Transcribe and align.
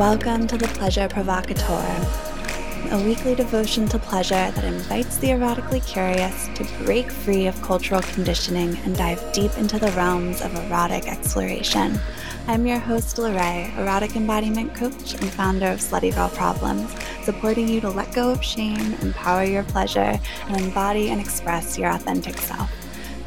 Welcome 0.00 0.46
to 0.46 0.56
the 0.56 0.66
Pleasure 0.68 1.08
Provocateur, 1.08 1.84
a 2.90 3.04
weekly 3.04 3.34
devotion 3.34 3.86
to 3.88 3.98
pleasure 3.98 4.50
that 4.50 4.64
invites 4.64 5.18
the 5.18 5.26
erotically 5.26 5.86
curious 5.86 6.48
to 6.54 6.64
break 6.84 7.12
free 7.12 7.46
of 7.46 7.60
cultural 7.60 8.00
conditioning 8.00 8.78
and 8.78 8.96
dive 8.96 9.22
deep 9.34 9.54
into 9.58 9.78
the 9.78 9.90
realms 9.92 10.40
of 10.40 10.54
erotic 10.54 11.06
exploration. 11.06 12.00
I'm 12.46 12.66
your 12.66 12.78
host, 12.78 13.18
Lorrae, 13.18 13.76
erotic 13.76 14.16
embodiment 14.16 14.74
coach 14.74 15.12
and 15.12 15.30
founder 15.30 15.66
of 15.66 15.80
Slutty 15.80 16.14
Girl 16.14 16.30
Problems, 16.30 16.90
supporting 17.24 17.68
you 17.68 17.82
to 17.82 17.90
let 17.90 18.14
go 18.14 18.30
of 18.30 18.42
shame, 18.42 18.94
empower 19.02 19.44
your 19.44 19.64
pleasure, 19.64 20.18
and 20.46 20.56
embody 20.56 21.10
and 21.10 21.20
express 21.20 21.76
your 21.76 21.90
authentic 21.90 22.38
self. 22.38 22.79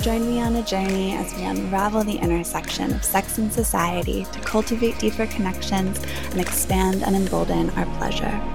Join 0.04 0.28
me 0.28 0.42
on 0.42 0.58
a 0.58 0.64
journey 0.64 1.14
as 1.14 1.34
we 1.34 1.46
unravel 1.46 2.04
the 2.04 2.18
intersection 2.18 2.94
of 2.94 3.06
sex 3.06 3.38
and 3.38 3.54
society 3.54 4.26
to 4.34 4.40
cultivate 4.42 5.00
deeper 5.00 5.26
connections 5.28 5.98
and 6.32 6.42
expand 6.42 7.04
and 7.04 7.16
embolden 7.16 7.70
our 7.70 7.86
pleasure. 7.98 8.53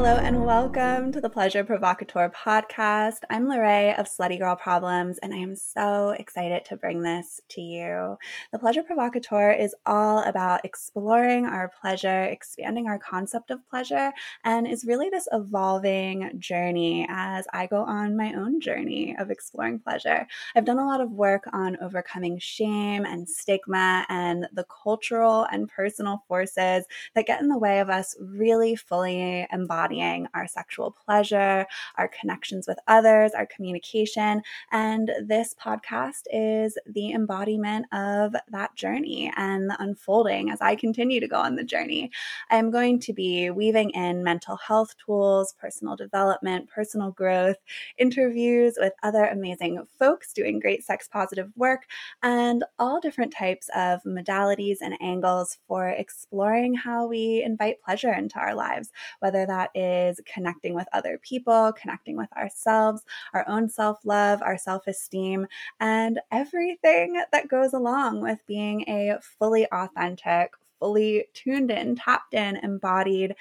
Hello 0.00 0.16
and 0.16 0.46
welcome 0.46 1.12
to 1.12 1.20
the 1.20 1.28
Pleasure 1.28 1.62
Provocateur 1.62 2.32
podcast. 2.32 3.18
I'm 3.28 3.46
Lorrae 3.46 3.98
of 3.98 4.06
Slutty 4.06 4.38
Girl 4.38 4.56
Problems, 4.56 5.18
and 5.18 5.34
I 5.34 5.36
am 5.36 5.54
so 5.54 6.16
excited 6.18 6.64
to 6.64 6.76
bring 6.78 7.02
this 7.02 7.42
to 7.50 7.60
you. 7.60 8.16
The 8.50 8.58
Pleasure 8.58 8.82
Provocateur 8.82 9.50
is 9.52 9.74
all 9.84 10.20
about 10.20 10.64
exploring 10.64 11.44
our 11.44 11.70
pleasure, 11.82 12.24
expanding 12.24 12.86
our 12.86 12.98
concept 12.98 13.50
of 13.50 13.68
pleasure, 13.68 14.10
and 14.42 14.66
is 14.66 14.86
really 14.86 15.10
this 15.10 15.28
evolving 15.32 16.30
journey 16.38 17.06
as 17.10 17.44
I 17.52 17.66
go 17.66 17.82
on 17.82 18.16
my 18.16 18.32
own 18.32 18.58
journey 18.58 19.14
of 19.18 19.30
exploring 19.30 19.80
pleasure. 19.80 20.26
I've 20.56 20.64
done 20.64 20.78
a 20.78 20.86
lot 20.86 21.02
of 21.02 21.12
work 21.12 21.44
on 21.52 21.76
overcoming 21.82 22.38
shame 22.38 23.04
and 23.04 23.28
stigma 23.28 24.06
and 24.08 24.48
the 24.54 24.64
cultural 24.82 25.46
and 25.52 25.68
personal 25.68 26.24
forces 26.26 26.86
that 27.14 27.26
get 27.26 27.42
in 27.42 27.48
the 27.48 27.58
way 27.58 27.80
of 27.80 27.90
us 27.90 28.16
really 28.18 28.76
fully 28.76 29.46
embodying 29.52 29.89
embodying 29.90 30.26
our 30.34 30.46
sexual 30.46 30.94
pleasure, 31.04 31.66
our 31.98 32.08
connections 32.08 32.66
with 32.68 32.78
others, 32.86 33.32
our 33.32 33.46
communication. 33.46 34.42
And 34.70 35.10
this 35.26 35.54
podcast 35.54 36.22
is 36.32 36.78
the 36.86 37.12
embodiment 37.12 37.86
of 37.92 38.34
that 38.50 38.74
journey 38.76 39.32
and 39.36 39.68
the 39.68 39.76
unfolding 39.82 40.50
as 40.50 40.60
I 40.60 40.76
continue 40.76 41.20
to 41.20 41.28
go 41.28 41.36
on 41.36 41.56
the 41.56 41.64
journey. 41.64 42.10
I'm 42.50 42.70
going 42.70 43.00
to 43.00 43.12
be 43.12 43.50
weaving 43.50 43.90
in 43.90 44.22
mental 44.22 44.56
health 44.56 44.94
tools, 45.04 45.54
personal 45.60 45.96
development, 45.96 46.68
personal 46.68 47.10
growth, 47.10 47.56
interviews 47.98 48.74
with 48.78 48.92
other 49.02 49.24
amazing 49.24 49.84
folks 49.98 50.32
doing 50.32 50.60
great 50.60 50.84
sex 50.84 51.08
positive 51.08 51.50
work, 51.56 51.82
and 52.22 52.64
all 52.78 53.00
different 53.00 53.32
types 53.32 53.68
of 53.74 54.00
modalities 54.04 54.78
and 54.80 54.94
angles 55.00 55.58
for 55.66 55.88
exploring 55.88 56.74
how 56.74 57.06
we 57.06 57.42
invite 57.44 57.82
pleasure 57.82 58.12
into 58.12 58.38
our 58.38 58.54
lives, 58.54 58.90
whether 59.20 59.46
that 59.46 59.70
is 59.80 60.20
connecting 60.26 60.74
with 60.74 60.86
other 60.92 61.18
people, 61.18 61.72
connecting 61.72 62.16
with 62.16 62.32
ourselves, 62.36 63.02
our 63.34 63.44
own 63.48 63.68
self 63.68 63.98
love, 64.04 64.42
our 64.42 64.58
self 64.58 64.86
esteem, 64.86 65.46
and 65.80 66.20
everything 66.30 67.22
that 67.32 67.48
goes 67.48 67.72
along 67.72 68.20
with 68.20 68.38
being 68.46 68.82
a 68.82 69.18
fully 69.38 69.66
authentic, 69.72 70.52
fully 70.78 71.26
tuned 71.34 71.70
in, 71.70 71.94
tapped 71.96 72.34
in, 72.34 72.56
embodied 72.56 73.34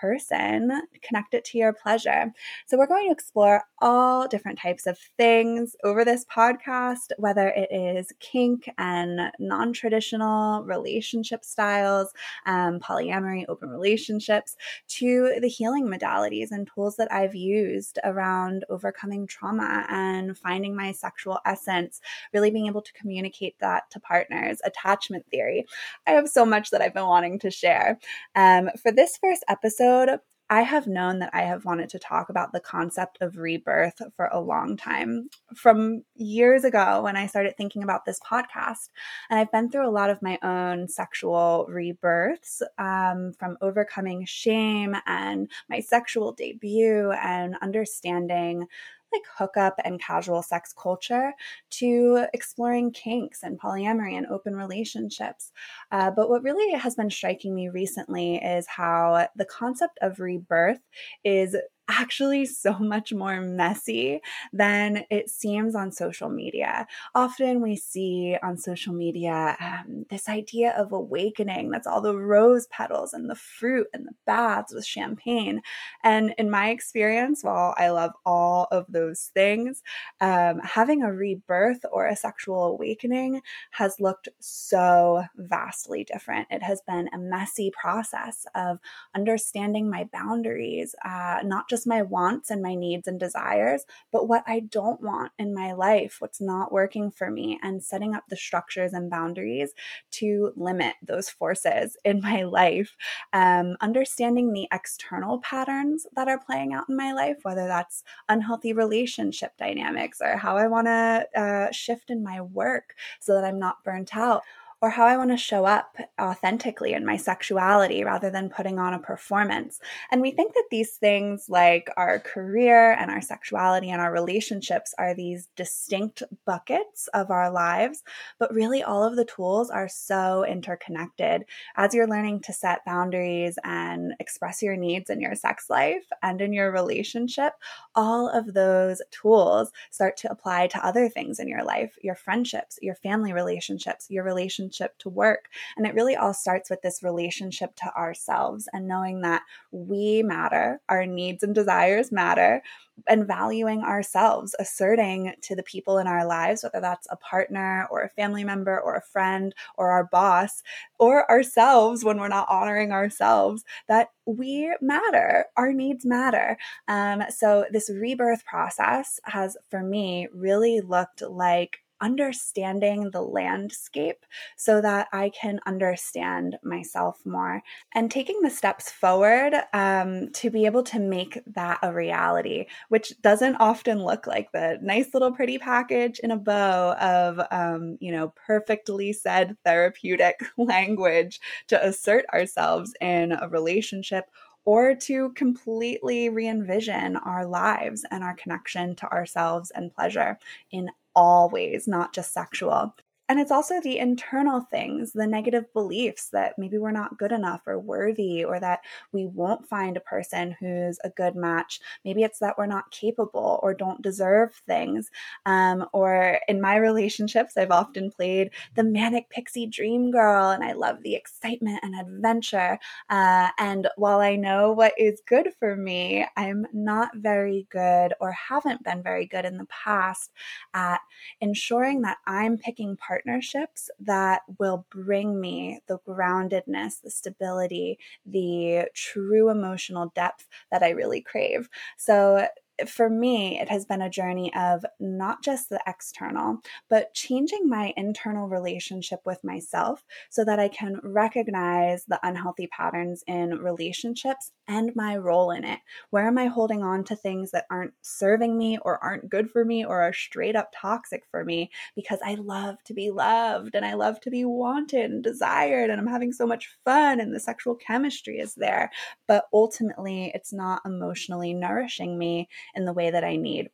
person, 0.00 0.82
connect 1.02 1.34
it 1.34 1.44
to 1.46 1.58
your 1.58 1.72
pleasure. 1.72 2.32
So, 2.66 2.76
we're 2.76 2.86
going 2.86 3.08
to 3.08 3.12
explore 3.12 3.64
all 3.80 4.26
different 4.26 4.58
types 4.58 4.86
of 4.86 4.98
things 5.16 5.76
over 5.84 6.04
this 6.04 6.24
podcast, 6.24 7.12
whether 7.18 7.48
it 7.48 7.68
is 7.70 8.12
kink 8.20 8.68
and 8.78 9.30
non 9.38 9.72
traditional 9.72 10.62
relationship 10.64 11.44
styles, 11.44 12.12
um, 12.46 12.80
polyamory, 12.80 13.44
open 13.48 13.68
relationships, 13.68 14.56
to 14.88 15.34
the 15.40 15.48
healing 15.48 15.86
modalities 15.86 16.48
and 16.50 16.68
tools 16.74 16.96
that 16.96 17.12
I've 17.12 17.34
used 17.34 17.98
around 18.04 18.64
overcoming 18.70 19.26
trauma 19.26 19.86
and 19.88 20.36
finding 20.36 20.74
my 20.74 20.92
sexual 20.92 21.38
essence, 21.44 22.00
really 22.32 22.50
being 22.50 22.66
able 22.66 22.82
to 22.82 22.92
communicate 22.92 23.58
that 23.60 23.90
to 23.90 24.00
partners, 24.00 24.60
attachment 24.64 25.26
theory. 25.30 25.66
I 26.06 26.12
have 26.12 26.28
so 26.28 26.44
much 26.44 26.70
that 26.70 26.82
I've 26.82 26.94
been 26.94 27.06
wanting 27.06 27.38
to 27.40 27.50
share. 27.50 27.98
Um, 28.34 28.70
for 28.82 28.92
this 28.92 29.16
first 29.16 29.44
episode, 29.48 29.83
episode, 29.84 30.20
I 30.50 30.62
have 30.62 30.86
known 30.86 31.20
that 31.20 31.30
I 31.32 31.42
have 31.42 31.64
wanted 31.64 31.88
to 31.90 31.98
talk 31.98 32.28
about 32.28 32.52
the 32.52 32.60
concept 32.60 33.18
of 33.22 33.38
rebirth 33.38 34.00
for 34.14 34.26
a 34.26 34.40
long 34.40 34.76
time. 34.76 35.30
From 35.56 36.02
years 36.14 36.64
ago, 36.64 37.02
when 37.02 37.16
I 37.16 37.26
started 37.26 37.56
thinking 37.56 37.82
about 37.82 38.04
this 38.04 38.20
podcast, 38.20 38.90
and 39.30 39.40
I've 39.40 39.50
been 39.50 39.70
through 39.70 39.88
a 39.88 39.90
lot 39.90 40.10
of 40.10 40.20
my 40.22 40.38
own 40.42 40.88
sexual 40.88 41.66
rebirths 41.68 42.62
um, 42.78 43.32
from 43.38 43.56
overcoming 43.62 44.26
shame 44.26 44.94
and 45.06 45.50
my 45.70 45.80
sexual 45.80 46.32
debut 46.32 47.10
and 47.12 47.56
understanding 47.62 48.66
like 49.14 49.22
hookup 49.38 49.74
and 49.84 50.00
casual 50.00 50.42
sex 50.42 50.74
culture 50.76 51.32
to 51.70 52.26
exploring 52.32 52.90
kinks 52.92 53.42
and 53.42 53.58
polyamory 53.58 54.16
and 54.16 54.26
open 54.26 54.54
relationships. 54.54 55.52
Uh, 55.92 56.10
but 56.10 56.28
what 56.28 56.42
really 56.42 56.76
has 56.78 56.94
been 56.94 57.10
striking 57.10 57.54
me 57.54 57.68
recently 57.68 58.36
is 58.36 58.66
how 58.66 59.26
the 59.36 59.44
concept 59.44 59.98
of 60.02 60.20
rebirth 60.20 60.80
is 61.24 61.56
actually 61.88 62.46
so 62.46 62.78
much 62.78 63.12
more 63.12 63.40
messy 63.40 64.20
than 64.52 65.04
it 65.10 65.28
seems 65.28 65.74
on 65.74 65.92
social 65.92 66.30
media. 66.30 66.86
Often 67.14 67.60
we 67.60 67.76
see 67.76 68.36
on 68.42 68.56
social 68.56 68.94
media 68.94 69.56
um, 69.60 70.06
this 70.08 70.28
idea 70.28 70.72
of 70.78 70.92
awakening 70.92 71.70
that's 71.70 71.86
all 71.86 72.00
the 72.00 72.16
rose 72.16 72.66
petals 72.68 73.12
and 73.12 73.28
the 73.28 73.34
fruit 73.34 73.86
and 73.92 74.06
the 74.06 74.14
baths 74.26 74.72
with 74.72 74.86
champagne. 74.86 75.60
And 76.02 76.34
in 76.38 76.50
my 76.50 76.70
experience, 76.70 77.44
while 77.44 77.74
I 77.76 77.90
love 77.90 78.12
all 78.24 78.68
of 78.70 78.86
those 78.88 79.30
things, 79.34 79.82
um, 80.20 80.60
having 80.60 81.02
a 81.02 81.12
rebirth 81.12 81.84
or 81.92 82.06
a 82.06 82.16
sexual 82.16 82.64
awakening 82.64 83.42
has 83.72 84.00
looked 84.00 84.28
so 84.40 85.24
vastly 85.36 86.04
different. 86.04 86.48
It 86.50 86.62
has 86.62 86.80
been 86.86 87.08
a 87.12 87.18
messy 87.18 87.70
process 87.78 88.46
of 88.54 88.78
understanding 89.14 89.90
my 89.90 90.08
boundaries, 90.12 90.94
uh, 91.04 91.40
not 91.44 91.68
just 91.68 91.73
just 91.74 91.88
my 91.88 92.02
wants 92.02 92.50
and 92.50 92.62
my 92.62 92.76
needs 92.76 93.08
and 93.08 93.18
desires, 93.18 93.84
but 94.12 94.28
what 94.28 94.44
I 94.46 94.60
don't 94.60 95.00
want 95.00 95.32
in 95.40 95.52
my 95.52 95.72
life, 95.72 96.16
what's 96.20 96.40
not 96.40 96.70
working 96.70 97.10
for 97.10 97.30
me, 97.30 97.58
and 97.64 97.82
setting 97.82 98.14
up 98.14 98.22
the 98.28 98.36
structures 98.36 98.92
and 98.92 99.10
boundaries 99.10 99.72
to 100.12 100.52
limit 100.54 100.94
those 101.02 101.28
forces 101.28 101.96
in 102.04 102.20
my 102.20 102.44
life. 102.44 102.96
Um, 103.32 103.76
understanding 103.80 104.52
the 104.52 104.68
external 104.72 105.40
patterns 105.40 106.06
that 106.14 106.28
are 106.28 106.38
playing 106.38 106.72
out 106.74 106.88
in 106.88 106.96
my 106.96 107.12
life, 107.12 107.38
whether 107.42 107.66
that's 107.66 108.04
unhealthy 108.28 108.72
relationship 108.72 109.56
dynamics 109.58 110.20
or 110.22 110.36
how 110.36 110.56
I 110.56 110.68
want 110.68 110.86
to 110.86 111.26
uh, 111.36 111.72
shift 111.72 112.10
in 112.10 112.22
my 112.22 112.40
work 112.40 112.94
so 113.18 113.34
that 113.34 113.44
I'm 113.44 113.58
not 113.58 113.82
burnt 113.84 114.16
out 114.16 114.42
or 114.84 114.90
how 114.90 115.06
I 115.06 115.16
want 115.16 115.30
to 115.30 115.38
show 115.38 115.64
up 115.64 115.96
authentically 116.20 116.92
in 116.92 117.06
my 117.06 117.16
sexuality 117.16 118.04
rather 118.04 118.28
than 118.28 118.50
putting 118.50 118.78
on 118.78 118.92
a 118.92 118.98
performance. 118.98 119.80
And 120.10 120.20
we 120.20 120.30
think 120.30 120.52
that 120.52 120.66
these 120.70 120.96
things, 120.96 121.46
like 121.48 121.88
our 121.96 122.18
career 122.18 122.92
and 122.92 123.10
our 123.10 123.22
sexuality 123.22 123.88
and 123.88 123.98
our 124.02 124.12
relationships, 124.12 124.92
are 124.98 125.14
these 125.14 125.48
distinct 125.56 126.22
buckets 126.44 127.08
of 127.14 127.30
our 127.30 127.50
lives. 127.50 128.02
But 128.38 128.52
really, 128.52 128.82
all 128.82 129.02
of 129.02 129.16
the 129.16 129.24
tools 129.24 129.70
are 129.70 129.88
so 129.88 130.44
interconnected. 130.44 131.46
As 131.76 131.94
you're 131.94 132.06
learning 132.06 132.40
to 132.40 132.52
set 132.52 132.84
boundaries 132.84 133.58
and 133.64 134.12
express 134.20 134.60
your 134.60 134.76
needs 134.76 135.08
in 135.08 135.18
your 135.18 135.34
sex 135.34 135.70
life 135.70 136.04
and 136.22 136.42
in 136.42 136.52
your 136.52 136.70
relationship, 136.70 137.54
all 137.94 138.28
of 138.28 138.52
those 138.52 139.00
tools 139.10 139.72
start 139.90 140.18
to 140.18 140.30
apply 140.30 140.66
to 140.66 140.86
other 140.86 141.08
things 141.08 141.38
in 141.38 141.48
your 141.48 141.64
life 141.64 141.96
your 142.02 142.14
friendships, 142.14 142.78
your 142.82 142.96
family 142.96 143.32
relationships, 143.32 144.10
your 144.10 144.24
relationships 144.24 144.73
relationship 144.74 144.98
to 144.98 145.08
work. 145.08 145.48
And 145.76 145.86
it 145.86 145.94
really 145.94 146.16
all 146.16 146.34
starts 146.34 146.70
with 146.70 146.82
this 146.82 147.02
relationship 147.02 147.74
to 147.76 147.96
ourselves 147.96 148.68
and 148.72 148.88
knowing 148.88 149.22
that 149.22 149.42
we 149.70 150.22
matter, 150.22 150.80
our 150.88 151.06
needs 151.06 151.42
and 151.42 151.54
desires 151.54 152.12
matter, 152.12 152.62
and 153.08 153.26
valuing 153.26 153.82
ourselves, 153.82 154.54
asserting 154.60 155.34
to 155.42 155.56
the 155.56 155.64
people 155.64 155.98
in 155.98 156.06
our 156.06 156.24
lives, 156.24 156.62
whether 156.62 156.80
that's 156.80 157.08
a 157.10 157.16
partner 157.16 157.88
or 157.90 158.02
a 158.02 158.08
family 158.08 158.44
member 158.44 158.80
or 158.80 158.94
a 158.94 159.02
friend 159.02 159.52
or 159.76 159.90
our 159.90 160.04
boss 160.04 160.62
or 160.98 161.28
ourselves 161.28 162.04
when 162.04 162.18
we're 162.18 162.28
not 162.28 162.48
honoring 162.48 162.92
ourselves, 162.92 163.64
that 163.88 164.10
we 164.26 164.72
matter, 164.80 165.46
our 165.56 165.72
needs 165.72 166.06
matter. 166.06 166.56
Um, 166.86 167.24
so, 167.30 167.64
this 167.70 167.90
rebirth 167.90 168.44
process 168.44 169.18
has, 169.24 169.56
for 169.68 169.82
me, 169.82 170.28
really 170.32 170.80
looked 170.80 171.22
like 171.22 171.83
understanding 172.00 173.10
the 173.10 173.22
landscape 173.22 174.24
so 174.56 174.80
that 174.80 175.08
I 175.12 175.30
can 175.30 175.60
understand 175.66 176.58
myself 176.62 177.24
more 177.24 177.62
and 177.94 178.10
taking 178.10 178.40
the 178.42 178.50
steps 178.50 178.90
forward 178.90 179.54
um, 179.72 180.30
to 180.32 180.50
be 180.50 180.66
able 180.66 180.82
to 180.84 180.98
make 180.98 181.40
that 181.54 181.78
a 181.82 181.92
reality, 181.92 182.66
which 182.88 183.20
doesn't 183.22 183.56
often 183.56 184.04
look 184.04 184.26
like 184.26 184.52
the 184.52 184.78
nice 184.82 185.14
little 185.14 185.32
pretty 185.32 185.58
package 185.58 186.18
in 186.18 186.30
a 186.30 186.36
bow 186.36 186.92
of, 186.94 187.40
um, 187.50 187.96
you 188.00 188.12
know, 188.12 188.32
perfectly 188.46 189.12
said 189.12 189.56
therapeutic 189.64 190.40
language 190.56 191.40
to 191.68 191.86
assert 191.86 192.24
ourselves 192.32 192.94
in 193.00 193.32
a 193.32 193.48
relationship 193.48 194.26
or 194.64 194.94
to 194.94 195.30
completely 195.32 196.28
re 196.28 196.48
envision 196.48 197.16
our 197.16 197.46
lives 197.46 198.04
and 198.10 198.24
our 198.24 198.34
connection 198.34 198.96
to 198.96 199.10
ourselves 199.12 199.70
and 199.70 199.94
pleasure 199.94 200.38
in 200.70 200.88
all 201.14 201.48
ways, 201.48 201.86
not 201.88 202.12
just 202.14 202.32
sexual. 202.32 202.94
And 203.28 203.40
it's 203.40 203.50
also 203.50 203.80
the 203.80 203.98
internal 203.98 204.60
things, 204.60 205.12
the 205.12 205.26
negative 205.26 205.72
beliefs 205.72 206.28
that 206.30 206.58
maybe 206.58 206.76
we're 206.76 206.90
not 206.90 207.16
good 207.16 207.32
enough 207.32 207.62
or 207.66 207.78
worthy, 207.80 208.44
or 208.44 208.60
that 208.60 208.80
we 209.12 209.24
won't 209.24 209.66
find 209.66 209.96
a 209.96 210.00
person 210.00 210.54
who's 210.60 210.98
a 211.04 211.08
good 211.08 211.34
match. 211.34 211.80
Maybe 212.04 212.22
it's 212.22 212.38
that 212.40 212.58
we're 212.58 212.66
not 212.66 212.90
capable 212.90 213.60
or 213.62 213.72
don't 213.72 214.02
deserve 214.02 214.54
things. 214.66 215.10
Um, 215.46 215.86
or 215.94 216.38
in 216.48 216.60
my 216.60 216.76
relationships, 216.76 217.56
I've 217.56 217.70
often 217.70 218.10
played 218.10 218.50
the 218.74 218.84
manic 218.84 219.30
pixie 219.30 219.66
dream 219.66 220.10
girl, 220.10 220.50
and 220.50 220.62
I 220.62 220.72
love 220.72 221.02
the 221.02 221.14
excitement 221.14 221.80
and 221.82 221.98
adventure. 221.98 222.78
Uh, 223.08 223.48
and 223.58 223.88
while 223.96 224.20
I 224.20 224.36
know 224.36 224.72
what 224.72 224.92
is 224.98 225.22
good 225.26 225.48
for 225.58 225.76
me, 225.76 226.26
I'm 226.36 226.66
not 226.74 227.16
very 227.16 227.66
good 227.70 228.12
or 228.20 228.32
haven't 228.32 228.84
been 228.84 229.02
very 229.02 229.24
good 229.24 229.46
in 229.46 229.56
the 229.56 229.66
past 229.66 230.30
at 230.74 231.00
ensuring 231.40 232.02
that 232.02 232.18
I'm 232.26 232.58
picking 232.58 232.96
partners 232.98 233.13
partnerships 233.14 233.90
that 234.00 234.42
will 234.58 234.86
bring 234.90 235.40
me 235.40 235.80
the 235.88 235.98
groundedness, 236.08 237.00
the 237.02 237.10
stability, 237.10 237.98
the 238.26 238.88
true 238.94 239.50
emotional 239.50 240.12
depth 240.14 240.46
that 240.70 240.82
I 240.82 240.90
really 240.90 241.20
crave. 241.20 241.68
So, 241.96 242.48
for 242.86 243.08
me, 243.08 243.60
it 243.60 243.68
has 243.68 243.84
been 243.84 244.02
a 244.02 244.10
journey 244.10 244.52
of 244.54 244.84
not 244.98 245.42
just 245.42 245.68
the 245.68 245.80
external, 245.86 246.58
but 246.90 247.14
changing 247.14 247.68
my 247.68 247.92
internal 247.96 248.48
relationship 248.48 249.20
with 249.24 249.42
myself 249.44 250.04
so 250.30 250.44
that 250.44 250.58
I 250.58 250.68
can 250.68 251.00
recognize 251.02 252.04
the 252.04 252.20
unhealthy 252.22 252.66
patterns 252.66 253.22
in 253.26 253.58
relationships 253.58 254.50
and 254.66 254.94
my 254.96 255.16
role 255.16 255.50
in 255.50 255.64
it. 255.64 255.80
Where 256.10 256.26
am 256.26 256.38
I 256.38 256.46
holding 256.46 256.82
on 256.82 257.04
to 257.04 257.16
things 257.16 257.50
that 257.52 257.66
aren't 257.70 257.94
serving 258.02 258.56
me 258.56 258.78
or 258.82 259.02
aren't 259.02 259.28
good 259.28 259.50
for 259.50 259.64
me 259.64 259.84
or 259.84 260.02
are 260.02 260.12
straight 260.12 260.56
up 260.56 260.70
toxic 260.74 261.24
for 261.30 261.44
me 261.44 261.70
because 261.94 262.18
I 262.24 262.34
love 262.34 262.82
to 262.84 262.94
be 262.94 263.10
loved 263.10 263.74
and 263.74 263.84
I 263.84 263.94
love 263.94 264.20
to 264.20 264.30
be 264.30 264.44
wanted 264.44 265.10
and 265.10 265.22
desired 265.22 265.90
and 265.90 266.00
I'm 266.00 266.06
having 266.06 266.32
so 266.32 266.46
much 266.46 266.76
fun 266.84 267.20
and 267.20 267.34
the 267.34 267.40
sexual 267.40 267.74
chemistry 267.74 268.38
is 268.38 268.54
there. 268.54 268.90
But 269.28 269.44
ultimately, 269.52 270.32
it's 270.34 270.52
not 270.52 270.82
emotionally 270.84 271.54
nourishing 271.54 272.18
me 272.18 272.48
in 272.74 272.84
the 272.84 272.92
way 272.92 273.10
that 273.10 273.24
I 273.24 273.36
need. 273.36 273.68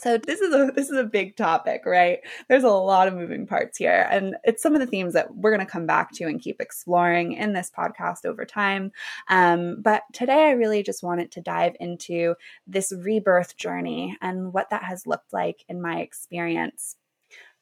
So 0.00 0.16
this 0.16 0.40
is 0.40 0.54
a 0.54 0.72
this 0.74 0.88
is 0.88 0.96
a 0.96 1.04
big 1.04 1.36
topic, 1.36 1.82
right? 1.84 2.20
There's 2.48 2.64
a 2.64 2.70
lot 2.70 3.06
of 3.06 3.12
moving 3.14 3.46
parts 3.46 3.76
here 3.76 4.08
and 4.10 4.34
it's 4.44 4.62
some 4.62 4.72
of 4.74 4.80
the 4.80 4.86
themes 4.86 5.12
that 5.12 5.34
we're 5.36 5.54
going 5.54 5.66
to 5.66 5.70
come 5.70 5.86
back 5.86 6.10
to 6.12 6.24
and 6.24 6.40
keep 6.40 6.58
exploring 6.58 7.34
in 7.34 7.52
this 7.52 7.70
podcast 7.76 8.24
over 8.24 8.46
time. 8.46 8.92
Um, 9.28 9.82
but 9.82 10.04
today 10.14 10.48
I 10.48 10.52
really 10.52 10.82
just 10.82 11.02
wanted 11.02 11.30
to 11.32 11.42
dive 11.42 11.76
into 11.80 12.34
this 12.66 12.94
rebirth 12.96 13.58
journey 13.58 14.16
and 14.22 14.54
what 14.54 14.70
that 14.70 14.84
has 14.84 15.06
looked 15.06 15.34
like 15.34 15.64
in 15.68 15.82
my 15.82 16.00
experience. 16.00 16.96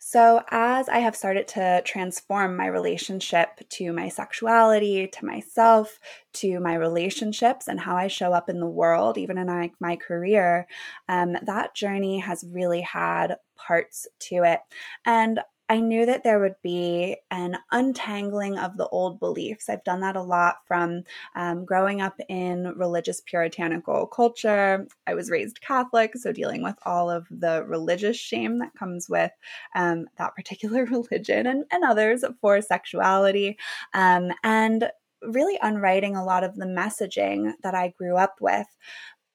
So, 0.01 0.43
as 0.51 0.89
I 0.89 0.99
have 1.01 1.17
started 1.17 1.49
to 1.49 1.83
transform 1.85 2.57
my 2.57 2.67
relationship 2.67 3.49
to 3.71 3.93
my 3.93 4.09
sexuality, 4.09 5.09
to 5.09 5.27
myself, 5.27 5.99
to 6.35 6.61
my 6.61 6.75
relationships, 6.75 7.67
and 7.67 7.81
how 7.81 7.97
I 7.97 8.07
show 8.07 8.33
up 8.33 8.49
in 8.49 8.61
the 8.61 8.67
world, 8.67 9.19
even 9.19 9.39
in 9.39 9.49
my, 9.49 9.73
my 9.81 9.97
career, 9.97 10.69
um, 11.09 11.37
that 11.43 11.75
journey 11.75 12.21
has 12.21 12.45
really 12.49 12.81
had 12.81 13.37
parts 13.57 14.07
to 14.21 14.45
it. 14.45 14.61
And 15.05 15.41
I 15.69 15.81
knew 15.81 16.07
that 16.07 16.25
there 16.25 16.41
would 16.41 16.57
be 16.63 17.17
an 17.31 17.59
untangling 17.71 18.59
of 18.59 18.77
the 18.79 18.89
old 18.89 19.21
beliefs. 19.21 19.69
I've 19.69 19.85
done 19.85 20.01
that 20.01 20.17
a 20.17 20.23
lot 20.23 20.57
from 20.67 21.03
um, 21.35 21.67
growing 21.67 22.01
up 22.01 22.19
in 22.29 22.73
religious 22.77 23.21
puritanical 23.21 24.07
culture. 24.07 24.87
I 25.07 25.15
was 25.15 25.31
raised 25.31 25.61
Catholic, 25.61 26.17
so 26.17 26.33
dealing 26.33 26.63
with 26.63 26.77
all 26.87 27.11
of 27.11 27.27
the 27.31 27.65
religious 27.67 28.17
shame 28.17 28.59
that 28.61 28.75
comes 28.79 29.11
with 29.11 29.33
um, 29.75 30.07
that 30.17 30.35
particular 30.35 30.85
religion 30.91 31.47
and, 31.47 31.65
and 31.71 31.85
others 31.85 32.25
for 32.41 32.61
sexuality. 32.63 33.59
Um, 33.93 34.31
and 34.43 34.91
really 35.23 35.59
unwriting 35.61 36.17
a 36.17 36.25
lot 36.25 36.45
of 36.45 36.57
the 36.57 36.65
messaging 36.65 37.53
that 37.63 37.75
I 37.75 37.93
grew 37.99 38.17
up 38.17 38.37
with. 38.41 38.67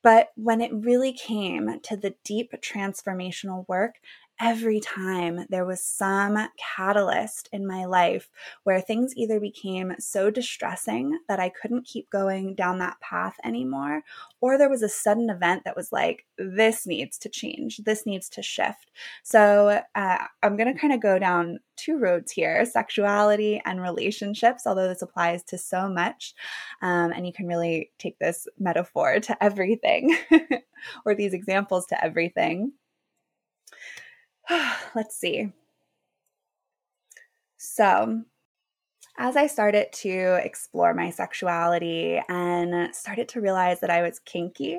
But 0.03 0.31
when 0.35 0.59
it 0.59 0.71
really 0.73 1.13
came 1.13 1.79
to 1.79 1.95
the 1.95 2.13
deep 2.25 2.51
transformational 2.61 3.65
work, 3.69 3.95
every 4.43 4.81
time 4.81 5.45
there 5.49 5.63
was 5.63 5.81
some 5.81 6.37
catalyst 6.57 7.47
in 7.53 7.65
my 7.65 7.85
life 7.85 8.29
where 8.65 8.81
things 8.81 9.15
either 9.15 9.39
became 9.39 9.95
so 9.99 10.29
distressing 10.29 11.17
that 11.29 11.39
I 11.39 11.47
couldn't 11.47 11.85
keep 11.85 12.09
going 12.09 12.53
down 12.53 12.79
that 12.79 12.99
path 12.99 13.37
anymore, 13.45 14.01
or 14.41 14.57
there 14.57 14.69
was 14.69 14.83
a 14.83 14.89
sudden 14.89 15.29
event 15.29 15.63
that 15.63 15.77
was 15.77 15.93
like, 15.93 16.25
this 16.37 16.85
needs 16.85 17.17
to 17.19 17.29
change, 17.29 17.77
this 17.85 18.05
needs 18.05 18.27
to 18.31 18.43
shift. 18.43 18.91
So 19.23 19.81
uh, 19.95 20.17
I'm 20.43 20.57
going 20.57 20.73
to 20.73 20.79
kind 20.79 20.91
of 20.93 21.01
go 21.01 21.17
down 21.17 21.59
two 21.77 21.97
roads 21.97 22.29
here 22.33 22.65
sexuality 22.65 23.61
and 23.65 23.81
relationships, 23.81 24.67
although 24.67 24.89
this 24.89 25.01
applies 25.01 25.41
to 25.43 25.57
so 25.57 25.87
much. 25.87 26.33
Um, 26.81 27.13
and 27.13 27.25
you 27.25 27.31
can 27.31 27.47
really 27.47 27.91
take 27.97 28.19
this 28.19 28.45
metaphor 28.59 29.21
to 29.21 29.41
everything 29.41 30.17
or 31.05 31.15
these 31.15 31.33
examples 31.33 31.85
to 31.87 32.03
everything. 32.03 32.73
let's 34.95 35.15
see. 35.15 35.51
So, 37.57 38.23
as 39.17 39.37
I 39.37 39.47
started 39.47 39.91
to 39.93 40.39
explore 40.43 40.93
my 40.93 41.11
sexuality 41.11 42.19
and 42.29 42.93
started 42.95 43.29
to 43.29 43.41
realize 43.41 43.79
that 43.81 43.91
I 43.91 44.01
was 44.01 44.19
kinky, 44.19 44.77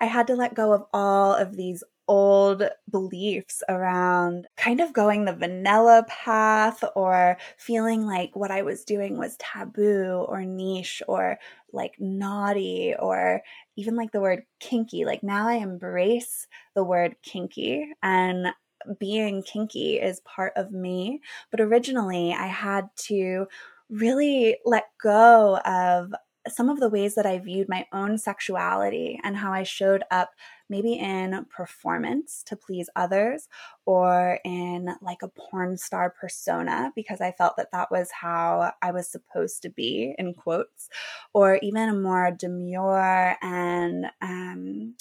I 0.00 0.06
had 0.06 0.26
to 0.28 0.34
let 0.34 0.54
go 0.54 0.72
of 0.72 0.84
all 0.92 1.34
of 1.34 1.56
these 1.56 1.84
old 2.08 2.62
beliefs 2.90 3.62
around 3.68 4.46
kind 4.56 4.80
of 4.80 4.92
going 4.92 5.24
the 5.24 5.32
vanilla 5.34 6.04
path 6.08 6.82
or 6.96 7.36
feeling 7.58 8.06
like 8.06 8.34
what 8.34 8.50
I 8.50 8.62
was 8.62 8.84
doing 8.84 9.18
was 9.18 9.36
taboo 9.36 10.24
or 10.26 10.44
niche 10.44 11.02
or 11.06 11.38
like 11.72 11.94
naughty 12.00 12.94
or 12.98 13.42
even 13.76 13.94
like 13.94 14.10
the 14.10 14.20
word 14.20 14.42
kinky. 14.58 15.04
Like 15.04 15.22
now 15.22 15.48
I 15.48 15.54
embrace 15.54 16.46
the 16.74 16.82
word 16.82 17.16
kinky 17.22 17.92
and 18.02 18.48
being 18.98 19.42
kinky 19.42 19.98
is 20.00 20.20
part 20.20 20.52
of 20.56 20.72
me. 20.72 21.20
But 21.50 21.60
originally, 21.60 22.32
I 22.32 22.46
had 22.46 22.88
to 23.06 23.46
really 23.88 24.56
let 24.64 24.84
go 25.02 25.58
of 25.58 26.12
some 26.48 26.68
of 26.68 26.80
the 26.80 26.88
ways 26.88 27.14
that 27.14 27.26
I 27.26 27.38
viewed 27.38 27.68
my 27.68 27.86
own 27.92 28.18
sexuality 28.18 29.20
and 29.22 29.36
how 29.36 29.52
I 29.52 29.62
showed 29.62 30.02
up 30.10 30.30
maybe 30.68 30.94
in 30.94 31.46
performance 31.54 32.42
to 32.46 32.56
please 32.56 32.88
others 32.96 33.48
or 33.86 34.38
in 34.44 34.88
like 35.02 35.22
a 35.22 35.28
porn 35.28 35.76
star 35.76 36.10
persona 36.10 36.92
because 36.94 37.20
I 37.20 37.32
felt 37.32 37.56
that 37.56 37.72
that 37.72 37.90
was 37.90 38.10
how 38.10 38.72
I 38.82 38.92
was 38.92 39.08
supposed 39.08 39.62
to 39.62 39.70
be 39.70 40.14
in 40.18 40.34
quotes 40.34 40.88
or 41.32 41.58
even 41.62 41.88
a 41.88 41.94
more 41.94 42.30
demure 42.30 43.36
and 43.42 44.06
um, 44.20 44.94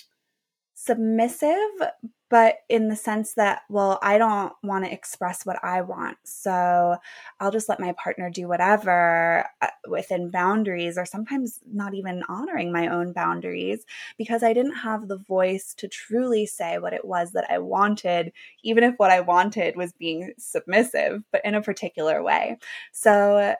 submissive 0.87 1.91
but 2.29 2.57
in 2.67 2.89
the 2.89 2.95
sense 2.95 3.33
that, 3.35 3.61
well, 3.69 3.99
I 4.01 4.17
don't 4.17 4.51
want 4.61 4.83
to 4.85 4.91
express 4.91 5.45
what 5.45 5.63
I 5.63 5.81
want. 5.81 6.17
So 6.25 6.97
I'll 7.39 7.51
just 7.51 7.69
let 7.69 7.79
my 7.79 7.93
partner 7.93 8.29
do 8.29 8.47
whatever 8.47 9.45
uh, 9.61 9.67
within 9.89 10.29
boundaries, 10.29 10.97
or 10.97 11.05
sometimes 11.05 11.59
not 11.71 11.93
even 11.93 12.23
honoring 12.27 12.71
my 12.71 12.87
own 12.87 13.13
boundaries 13.13 13.85
because 14.17 14.43
I 14.43 14.53
didn't 14.53 14.75
have 14.75 15.07
the 15.07 15.17
voice 15.17 15.73
to 15.75 15.87
truly 15.87 16.45
say 16.45 16.79
what 16.79 16.93
it 16.93 17.05
was 17.05 17.31
that 17.31 17.49
I 17.49 17.59
wanted, 17.59 18.33
even 18.63 18.83
if 18.83 18.95
what 18.97 19.11
I 19.11 19.21
wanted 19.21 19.77
was 19.77 19.93
being 19.93 20.33
submissive, 20.37 21.23
but 21.31 21.41
in 21.45 21.55
a 21.55 21.61
particular 21.61 22.21
way. 22.21 22.57
So 22.91 23.55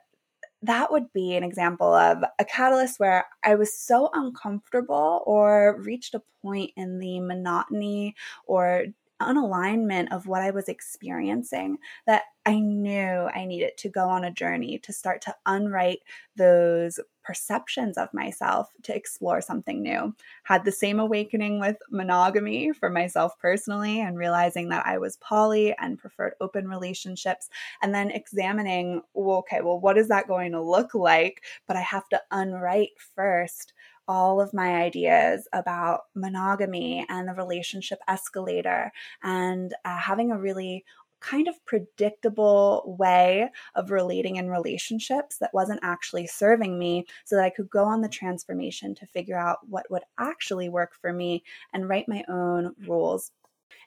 that 0.64 0.92
would 0.92 1.12
be 1.14 1.36
an 1.36 1.44
example 1.44 1.94
of 1.94 2.24
a 2.40 2.46
catalyst 2.46 3.00
where 3.00 3.26
I 3.44 3.56
was 3.56 3.78
so 3.78 4.10
uncomfortable 4.14 5.24
or 5.26 5.80
reached 5.82 6.16
a 6.16 6.24
point 6.42 6.72
in 6.76 7.00
the 7.00 7.20
monotony 7.20 8.16
or 8.46 8.86
unalignment 9.22 10.12
of 10.12 10.28
what 10.28 10.42
I 10.42 10.52
was 10.52 10.70
experiencing 10.70 11.78
that 12.06 12.24
I 12.46 12.60
knew 12.60 13.30
I 13.34 13.46
needed 13.46 13.78
to 13.80 13.90
go 13.90 14.08
on 14.08 14.24
a 14.24 14.32
journey 14.32 14.80
to 14.80 14.94
start 14.94 15.22
to 15.24 15.36
unwrite 15.46 16.00
those 16.38 17.00
perceptions 17.28 17.98
of 17.98 18.14
myself 18.14 18.72
to 18.84 18.96
explore 18.96 19.42
something 19.42 19.84
new. 19.84 20.16
Had 20.44 20.64
the 20.64 20.72
same 20.72 21.02
awakening 21.02 21.60
with 21.60 21.76
monogamy 21.92 22.72
for 22.72 22.90
myself 22.90 23.38
personally 23.38 24.00
and 24.00 24.18
realizing 24.18 24.70
that 24.70 24.86
I 24.86 24.98
was 24.98 25.18
poly 25.18 25.76
and 25.78 26.00
preferred 26.00 26.36
open 26.40 26.70
relationships 26.70 27.50
and 27.82 27.94
then 27.94 28.12
examining, 28.12 29.02
okay, 29.14 29.60
well, 29.60 29.82
what 29.82 29.98
is 29.98 30.08
that 30.08 30.30
going 30.30 30.54
to 30.54 30.62
look 30.62 30.96
like? 30.96 31.44
But 31.68 31.76
I 31.76 31.82
have 31.82 32.08
to 32.10 32.22
unwrite 32.32 32.92
first 33.14 33.74
all 34.08 34.40
of 34.40 34.54
my 34.54 34.76
ideas 34.76 35.48
about 35.54 36.02
monogamy 36.16 37.06
and 37.10 37.28
the 37.28 37.34
relationship 37.34 38.00
escalator 38.08 38.92
and 39.24 39.74
uh, 39.86 39.98
having 39.98 40.32
a 40.32 40.40
really 40.40 40.86
kind 41.20 41.48
of 41.48 41.66
predictable 41.66 42.96
way 43.00 43.50
of 43.76 43.92
relating 43.92 44.36
in 44.36 44.50
relationships 44.50 45.38
that 45.40 45.54
wasn't 45.54 45.80
actually 45.84 46.28
serving 46.28 46.78
me 46.78 47.06
so 47.26 47.36
that 47.36 47.46
I 47.46 47.50
could 47.50 47.70
go 47.70 47.86
on 47.86 48.02
the 48.02 48.10
transformation 48.10 48.94
to 48.96 49.06
figure 49.08 49.38
out 49.38 49.60
what 49.68 49.90
would 49.90 50.04
actually 50.20 50.70
work 50.70 50.94
for 51.02 51.12
me 51.12 51.44
and 51.74 51.90
write 51.90 52.08
my 52.08 52.24
own 52.30 52.76
rules. 52.86 53.32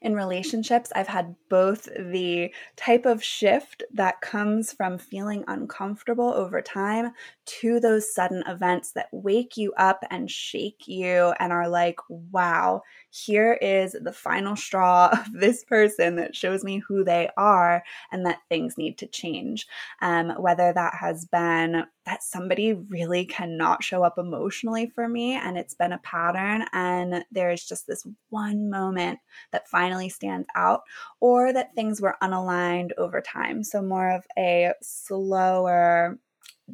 In 0.02 0.14
relationships, 0.14 0.90
I've 0.94 1.08
had 1.08 1.36
both 1.50 1.84
the 1.84 2.54
type 2.76 3.04
of 3.04 3.22
shift 3.22 3.82
that 3.92 4.22
comes 4.22 4.72
from 4.72 4.96
feeling 4.96 5.44
uncomfortable 5.46 6.32
over 6.32 6.62
time 6.62 7.12
to 7.61 7.80
those 7.80 8.14
sudden 8.14 8.42
events 8.47 8.92
that 8.92 9.09
wake 9.12 9.57
you 9.57 9.73
up 9.76 10.04
and 10.11 10.30
shake 10.30 10.87
you 10.87 11.35
and 11.40 11.52
are 11.52 11.69
like, 11.69 11.99
wow, 12.09 12.83
here 13.11 13.54
is 13.54 13.97
the 14.00 14.12
final 14.12 14.54
straw 14.54 15.09
of 15.12 15.33
this 15.33 15.64
person 15.64 16.16
that 16.16 16.37
shows 16.37 16.62
me 16.62 16.78
who 16.78 17.02
they 17.02 17.28
are 17.37 17.83
and 18.12 18.25
that 18.26 18.40
things 18.49 18.78
need 18.78 18.99
to 18.99 19.07
change. 19.07 19.66
Um, 20.00 20.30
whether 20.38 20.73
that 20.73 20.95
has 20.95 21.25
been 21.26 21.85
that 22.07 22.23
somebody 22.23 22.73
really 22.73 23.25
cannot 23.26 23.85
show 23.85 24.02
up 24.02 24.19
emotionally 24.19 24.90
for 24.95 25.07
me 25.07 25.35
and 25.35 25.59
it's 25.59 25.75
been 25.75 25.92
a 25.92 25.99
pattern 25.99 26.64
and 26.73 27.25
there's 27.30 27.64
just 27.64 27.87
this 27.87 28.07
one 28.30 28.71
moment 28.71 29.19
that 29.52 29.69
finally 29.69 30.09
stands 30.09 30.49
out, 30.54 30.83
or 31.21 31.52
that 31.52 31.75
things 31.75 32.00
were 32.00 32.16
unaligned 32.23 32.90
over 32.99 33.21
time. 33.21 33.62
So, 33.62 33.83
more 33.83 34.11
of 34.11 34.25
a 34.38 34.73
slower 34.83 36.19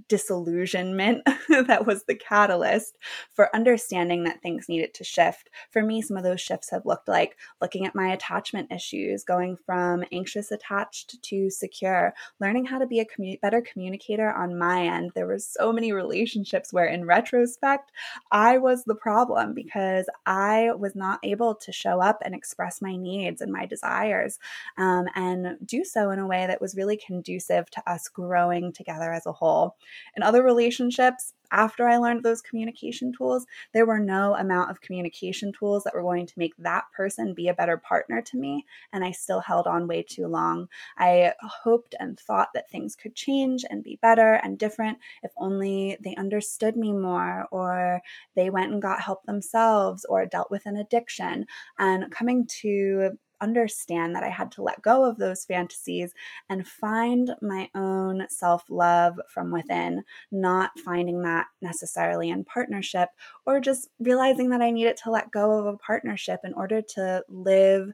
disillusionment 0.09 1.23
that 1.49 1.87
was 1.87 2.05
the 2.05 2.15
catalyst 2.15 2.97
for 3.33 3.55
understanding 3.55 4.25
that 4.25 4.43
things 4.43 4.69
needed 4.69 4.95
to 4.95 5.05
shift. 5.05 5.51
For 5.71 5.83
me, 5.83 6.03
some 6.03 6.17
of 6.17 6.23
those 6.23 6.41
shifts 6.41 6.71
have 6.71 6.87
looked 6.87 7.09
like 7.09 7.37
looking 7.61 7.87
at 7.87 7.95
my 7.95 8.09
attachment 8.09 8.73
issues, 8.73 9.25
going 9.25 9.57
from 9.65 10.05
anxious 10.13 10.51
attached 10.51 11.23
to 11.23 11.51
secure, 11.51 12.15
learning 12.41 12.67
how 12.67 12.79
to 12.79 12.87
be 12.87 13.01
a 13.01 13.05
commu- 13.05 13.41
better 13.41 13.61
communicator 13.61 14.33
on 14.33 14.59
my 14.59 14.87
end. 14.87 15.13
There 15.15 15.27
were 15.27 15.39
so 15.39 15.73
many 15.73 15.93
relationships 15.93 16.73
where, 16.73 16.87
in 16.87 17.05
retrospect, 17.05 17.93
I 18.31 18.59
was 18.59 18.85
the 18.85 18.95
problem 18.95 19.55
because 19.55 20.07
I 20.25 20.71
was 20.77 20.95
not 20.95 21.21
able 21.23 21.55
to 21.57 21.73
show 21.73 22.01
up 22.01 22.23
and 22.25 22.35
express 22.35 22.83
my 22.83 22.97
needs 22.97 23.41
and 23.41 23.53
my 23.53 23.67
desires 23.67 24.39
um, 24.77 25.07
and 25.15 25.57
do 25.65 25.85
so 25.85 26.11
in 26.11 26.19
a 26.19 26.27
way 26.27 26.47
that 26.47 26.61
was 26.61 26.77
really 26.77 26.97
conducive 26.97 27.71
to 27.71 27.91
us 27.91 28.09
growing 28.09 28.73
together 28.73 29.13
as 29.13 29.27
a 29.27 29.33
whole. 29.33 29.77
In 30.17 30.23
other 30.23 30.43
relationships, 30.43 31.33
after 31.53 31.89
I 31.89 31.97
learned 31.97 32.23
those 32.23 32.43
communication 32.43 33.13
tools, 33.13 33.47
there 33.73 33.87
were 33.87 33.99
no 33.99 34.35
amount 34.35 34.71
of 34.71 34.81
communication 34.81 35.53
tools 35.53 35.85
that 35.85 35.95
were 35.95 36.03
going 36.03 36.27
to 36.27 36.39
make 36.39 36.55
that 36.59 36.85
person 36.95 37.35
be 37.35 37.49
a 37.49 37.55
better 37.55 37.77
partner 37.77 38.23
to 38.23 38.37
me. 38.37 38.67
And 38.93 39.05
I 39.05 39.13
still 39.13 39.41
held 39.41 39.67
on 39.67 39.87
way 39.87 40.03
too 40.03 40.27
long. 40.27 40.69
I 40.99 41.35
hoped 41.41 41.95
and 42.01 42.19
thought 42.19 42.49
that 42.55 42.71
things 42.71 42.97
could 42.97 43.15
change 43.15 43.65
and 43.69 43.83
be 43.83 43.99
better 44.03 44.35
and 44.35 44.59
different 44.59 44.99
if 45.23 45.33
only 45.37 45.97
they 46.03 46.15
understood 46.17 46.77
me 46.77 46.93
more 46.93 47.47
or 47.51 48.01
they 48.35 48.51
went 48.51 48.73
and 48.73 48.83
got 48.83 49.01
help 49.01 49.25
themselves 49.25 50.05
or 50.07 50.27
dealt 50.27 50.51
with 50.51 50.67
an 50.67 50.77
addiction. 50.77 51.47
And 51.79 52.11
coming 52.11 52.47
to 52.63 53.19
understand 53.41 54.15
that 54.15 54.25
I 54.25 54.29
had 54.29 54.51
to 54.53 54.63
let 54.63 54.83
go 54.83 55.05
of 55.05 55.19
those 55.19 55.45
fantasies 55.45 56.13
and 56.49 56.67
find 56.67 57.35
my 57.43 57.69
own 57.75 58.27
self 58.29 58.65
love 58.69 59.19
from 59.29 59.51
within, 59.51 60.03
not 60.31 60.79
finding 60.81 61.23
that 61.23 61.47
necessarily 61.63 62.31
in 62.31 62.45
partnership, 62.45 63.09
or 63.47 63.61
just 63.61 63.89
realizing 63.99 64.51
that 64.51 64.63
I 64.63 64.71
needed 64.71 64.97
to 64.99 65.11
let 65.11 65.31
go 65.31 65.53
of 65.53 65.67
a 65.67 65.79
partnership 65.79 66.41
in 66.45 66.55
order 66.55 66.83
to 66.83 67.25
live 67.29 67.93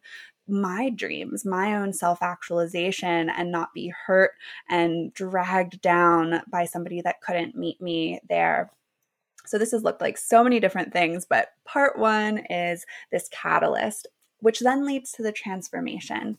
my 0.49 0.91
dreams, 0.91 1.45
my 1.45 1.77
own 1.77 1.93
self 1.93 2.23
actualization, 2.23 3.31
and 3.31 3.51
not 3.51 3.73
be 3.75 3.93
hurt 4.07 4.33
and 4.69 5.13
dragged 5.15 5.81
down 5.81 6.43
by 6.49 6.65
somebody 6.65 7.01
that 7.03 7.21
couldn't 7.21 7.57
meet 7.57 7.81
me 7.81 8.21
there. 8.29 8.71
So, 9.47 9.59
this 9.59 9.73
has 9.73 9.83
looked 9.83 10.01
like 10.01 10.19
so 10.19 10.43
many 10.45 10.61
different 10.61 10.93
things, 10.93 11.27
but 11.29 11.49
part 11.65 11.99
one 11.99 12.39
is 12.51 12.85
this 13.11 13.29
catalyst 13.31 14.07
which 14.43 14.61
then 14.61 14.85
leads 14.85 15.13
to 15.13 15.23
the 15.23 15.33
transformation. 15.33 16.37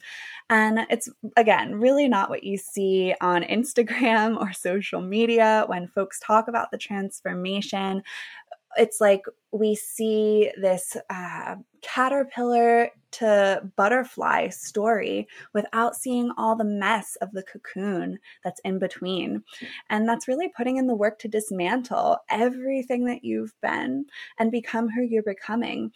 And 0.49 0.85
it's, 0.89 1.09
again, 1.35 1.79
really 1.79 2.07
not 2.07 2.29
what 2.29 2.43
you 2.43 2.57
see 2.57 3.15
on 3.21 3.43
Instagram 3.43 4.39
or 4.39 4.53
social 4.53 5.01
media 5.01 5.63
when 5.67 5.87
folks 5.87 6.19
talk 6.19 6.47
about 6.47 6.69
the 6.69 6.77
transformation. 6.77 8.03
It's 8.75 8.99
like 8.99 9.21
we 9.51 9.75
see 9.75 10.51
this 10.59 10.97
uh, 11.09 11.55
caterpillar 11.81 12.89
to 13.11 13.61
butterfly 13.75 14.49
story 14.49 15.27
without 15.53 15.95
seeing 15.95 16.31
all 16.37 16.55
the 16.55 16.63
mess 16.63 17.15
of 17.17 17.31
the 17.31 17.43
cocoon 17.43 18.17
that's 18.43 18.59
in 18.65 18.79
between. 18.79 19.43
And 19.91 20.09
that's 20.09 20.27
really 20.27 20.49
putting 20.57 20.77
in 20.77 20.87
the 20.87 20.95
work 20.95 21.19
to 21.19 21.27
dismantle 21.27 22.17
everything 22.29 23.05
that 23.05 23.23
you've 23.23 23.53
been 23.61 24.05
and 24.39 24.51
become 24.51 24.89
who 24.89 25.03
you're 25.03 25.21
becoming. 25.21 25.91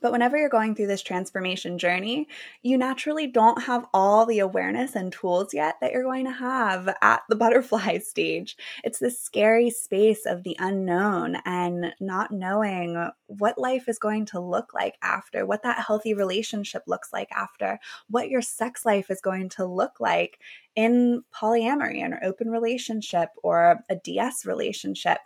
But 0.00 0.12
whenever 0.12 0.36
you're 0.36 0.48
going 0.48 0.74
through 0.74 0.86
this 0.86 1.02
transformation 1.02 1.78
journey, 1.78 2.28
you 2.62 2.78
naturally 2.78 3.26
don't 3.26 3.62
have 3.62 3.86
all 3.92 4.26
the 4.26 4.38
awareness 4.38 4.94
and 4.94 5.12
tools 5.12 5.52
yet 5.52 5.76
that 5.80 5.92
you're 5.92 6.02
going 6.02 6.24
to 6.26 6.32
have 6.32 6.88
at 7.02 7.22
the 7.28 7.36
butterfly 7.48 7.98
stage. 7.98 8.56
It's 8.84 8.98
this 8.98 9.20
scary 9.20 9.70
space 9.70 10.26
of 10.26 10.42
the 10.42 10.56
unknown 10.58 11.36
and 11.44 11.94
not 12.00 12.30
knowing 12.30 13.10
what 13.26 13.58
life 13.58 13.88
is 13.88 13.98
going 13.98 14.26
to 14.26 14.40
look 14.40 14.74
like 14.74 14.96
after, 15.02 15.46
what 15.46 15.62
that 15.62 15.84
healthy 15.84 16.14
relationship 16.14 16.82
looks 16.86 17.12
like 17.12 17.30
after, 17.32 17.78
what 18.08 18.28
your 18.28 18.42
sex 18.42 18.84
life 18.84 19.10
is 19.10 19.20
going 19.20 19.48
to 19.50 19.64
look 19.64 20.00
like 20.00 20.38
in 20.76 21.24
polyamory, 21.34 22.04
an 22.04 22.18
open 22.22 22.50
relationship, 22.50 23.30
or 23.42 23.80
a 23.90 23.96
DS 23.96 24.46
relationship 24.46 25.18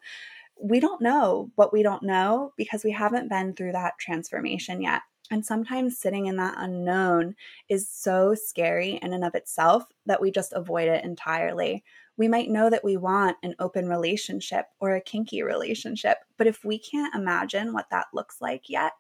we 0.61 0.80
don't 0.80 1.02
know 1.02 1.50
what 1.56 1.73
we 1.73 1.82
don't 1.82 2.02
know 2.02 2.52
because 2.56 2.85
we 2.85 2.92
haven't 2.92 3.28
been 3.28 3.54
through 3.54 3.73
that 3.73 3.99
transformation 3.99 4.80
yet. 4.80 5.02
And 5.30 5.44
sometimes 5.44 5.99
sitting 5.99 6.26
in 6.26 6.37
that 6.37 6.56
unknown 6.59 7.37
is 7.68 7.88
so 7.88 8.35
scary 8.35 8.99
in 9.02 9.12
and 9.14 9.25
of 9.25 9.35
itself 9.35 9.85
that 10.06 10.21
we 10.21 10.30
just 10.30 10.52
avoid 10.52 10.88
it 10.88 11.04
entirely. 11.04 11.85
We 12.18 12.28
might 12.28 12.50
know 12.50 12.68
that 12.68 12.85
we 12.85 12.99
want 12.99 13.38
an 13.42 13.54
open 13.59 13.88
relationship 13.88 14.66
or 14.78 14.94
a 14.94 15.00
kinky 15.00 15.42
relationship, 15.42 16.18
but 16.37 16.47
if 16.47 16.64
we 16.64 16.78
can't 16.78 17.14
imagine 17.14 17.73
what 17.73 17.88
that 17.90 18.09
looks 18.12 18.40
like 18.40 18.68
yet, 18.68 18.92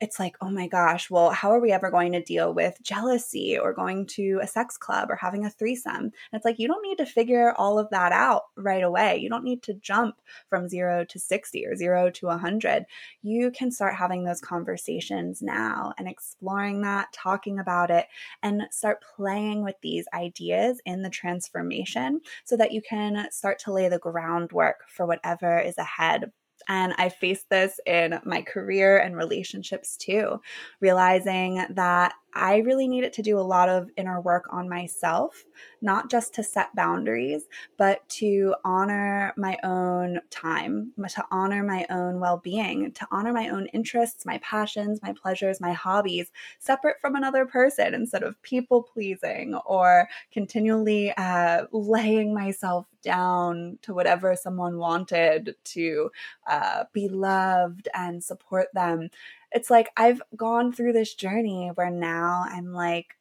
it's 0.00 0.20
like, 0.20 0.36
oh 0.40 0.50
my 0.50 0.68
gosh, 0.68 1.10
well, 1.10 1.30
how 1.30 1.50
are 1.50 1.60
we 1.60 1.72
ever 1.72 1.90
going 1.90 2.12
to 2.12 2.22
deal 2.22 2.54
with 2.54 2.78
jealousy 2.82 3.58
or 3.58 3.72
going 3.72 4.06
to 4.06 4.38
a 4.40 4.46
sex 4.46 4.76
club 4.76 5.10
or 5.10 5.16
having 5.16 5.44
a 5.44 5.50
threesome? 5.50 5.94
And 5.96 6.12
it's 6.32 6.44
like, 6.44 6.58
you 6.58 6.68
don't 6.68 6.82
need 6.82 6.98
to 6.98 7.06
figure 7.06 7.52
all 7.56 7.78
of 7.78 7.90
that 7.90 8.12
out 8.12 8.44
right 8.56 8.82
away. 8.82 9.16
You 9.16 9.28
don't 9.28 9.44
need 9.44 9.62
to 9.64 9.74
jump 9.74 10.16
from 10.48 10.68
zero 10.68 11.04
to 11.04 11.18
60 11.18 11.66
or 11.66 11.74
zero 11.74 12.10
to 12.10 12.26
100. 12.26 12.86
You 13.22 13.50
can 13.50 13.72
start 13.72 13.94
having 13.94 14.24
those 14.24 14.40
conversations 14.40 15.42
now 15.42 15.92
and 15.98 16.08
exploring 16.08 16.82
that, 16.82 17.12
talking 17.12 17.58
about 17.58 17.90
it, 17.90 18.06
and 18.42 18.62
start 18.70 19.02
playing 19.16 19.64
with 19.64 19.76
these 19.82 20.06
ideas 20.14 20.80
in 20.86 21.02
the 21.02 21.10
transformation 21.10 22.20
so 22.44 22.56
that 22.56 22.72
you 22.72 22.82
can 22.82 23.26
start 23.32 23.58
to 23.60 23.72
lay 23.72 23.88
the 23.88 23.98
groundwork 23.98 24.82
for 24.88 25.06
whatever 25.06 25.58
is 25.58 25.76
ahead 25.78 26.30
and 26.68 26.94
I 26.98 27.08
faced 27.08 27.48
this 27.50 27.80
in 27.86 28.20
my 28.24 28.42
career 28.42 28.98
and 28.98 29.16
relationships 29.16 29.96
too, 29.96 30.40
realizing 30.80 31.64
that 31.70 32.14
I 32.34 32.58
really 32.58 32.86
needed 32.86 33.12
to 33.14 33.22
do 33.22 33.38
a 33.38 33.40
lot 33.40 33.68
of 33.68 33.90
inner 33.96 34.20
work 34.20 34.44
on 34.50 34.68
myself, 34.68 35.44
not 35.80 36.10
just 36.10 36.34
to 36.34 36.42
set 36.42 36.74
boundaries, 36.74 37.44
but 37.76 38.06
to 38.10 38.54
honor 38.64 39.32
my 39.36 39.56
own 39.64 40.20
time, 40.30 40.92
to 41.08 41.24
honor 41.30 41.62
my 41.62 41.86
own 41.90 42.20
well 42.20 42.38
being, 42.38 42.92
to 42.92 43.06
honor 43.10 43.32
my 43.32 43.48
own 43.48 43.66
interests, 43.66 44.26
my 44.26 44.38
passions, 44.38 45.00
my 45.02 45.12
pleasures, 45.12 45.60
my 45.60 45.72
hobbies, 45.72 46.30
separate 46.58 47.00
from 47.00 47.16
another 47.16 47.46
person 47.46 47.94
instead 47.94 48.22
of 48.22 48.40
people 48.42 48.82
pleasing 48.82 49.54
or 49.64 50.08
continually 50.30 51.12
uh, 51.16 51.64
laying 51.72 52.34
myself 52.34 52.86
down 53.02 53.78
to 53.82 53.94
whatever 53.94 54.36
someone 54.36 54.76
wanted 54.76 55.54
to 55.64 56.10
uh, 56.46 56.84
be 56.92 57.08
loved 57.08 57.88
and 57.94 58.22
support 58.22 58.68
them 58.74 59.08
it's 59.52 59.70
like 59.70 59.90
I've 59.96 60.22
gone 60.36 60.72
through 60.72 60.92
this 60.92 61.14
journey 61.14 61.70
where 61.74 61.90
now 61.90 62.44
I'm 62.48 62.72
like, 62.72 63.16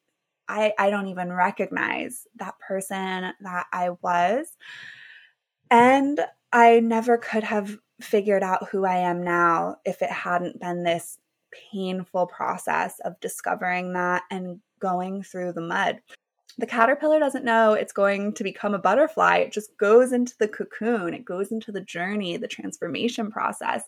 I, 0.47 0.73
I 0.77 0.89
don't 0.89 1.07
even 1.07 1.31
recognize 1.31 2.25
that 2.37 2.59
person 2.59 3.33
that 3.41 3.65
I 3.71 3.91
was. 4.01 4.47
And 5.69 6.19
I 6.53 6.79
never 6.79 7.17
could 7.17 7.43
have 7.43 7.77
figured 7.99 8.43
out 8.43 8.69
who 8.69 8.85
I 8.85 8.97
am 8.97 9.23
now 9.23 9.77
if 9.85 10.01
it 10.01 10.09
hadn't 10.09 10.59
been 10.59 10.83
this 10.83 11.19
painful 11.71 12.27
process 12.27 12.99
of 13.01 13.19
discovering 13.19 13.93
that 13.93 14.23
and 14.31 14.59
going 14.79 15.23
through 15.23 15.53
the 15.53 15.61
mud. 15.61 15.99
The 16.59 16.67
caterpillar 16.67 17.19
doesn't 17.19 17.45
know 17.45 17.73
it's 17.73 17.93
going 17.93 18.33
to 18.33 18.43
become 18.43 18.73
a 18.73 18.79
butterfly. 18.79 19.37
It 19.37 19.51
just 19.51 19.77
goes 19.77 20.11
into 20.11 20.33
the 20.39 20.47
cocoon, 20.47 21.13
it 21.13 21.25
goes 21.25 21.51
into 21.51 21.71
the 21.71 21.81
journey, 21.81 22.37
the 22.37 22.47
transformation 22.47 23.29
process 23.31 23.83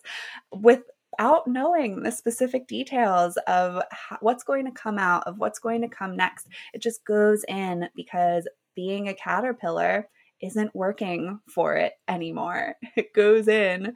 without 1.12 1.46
knowing 1.46 2.02
the 2.02 2.12
specific 2.12 2.66
details 2.66 3.36
of 3.46 3.82
how, 3.90 4.18
what's 4.20 4.44
going 4.44 4.64
to 4.64 4.72
come 4.72 4.98
out, 4.98 5.26
of 5.26 5.38
what's 5.38 5.58
going 5.58 5.80
to 5.82 5.88
come 5.88 6.16
next. 6.16 6.48
It 6.74 6.82
just 6.82 7.04
goes 7.04 7.44
in 7.48 7.88
because 7.94 8.48
being 8.74 9.08
a 9.08 9.14
caterpillar 9.14 10.08
isn't 10.40 10.74
working 10.74 11.38
for 11.48 11.76
it 11.76 11.94
anymore. 12.08 12.76
It 12.96 13.12
goes 13.14 13.48
in 13.48 13.94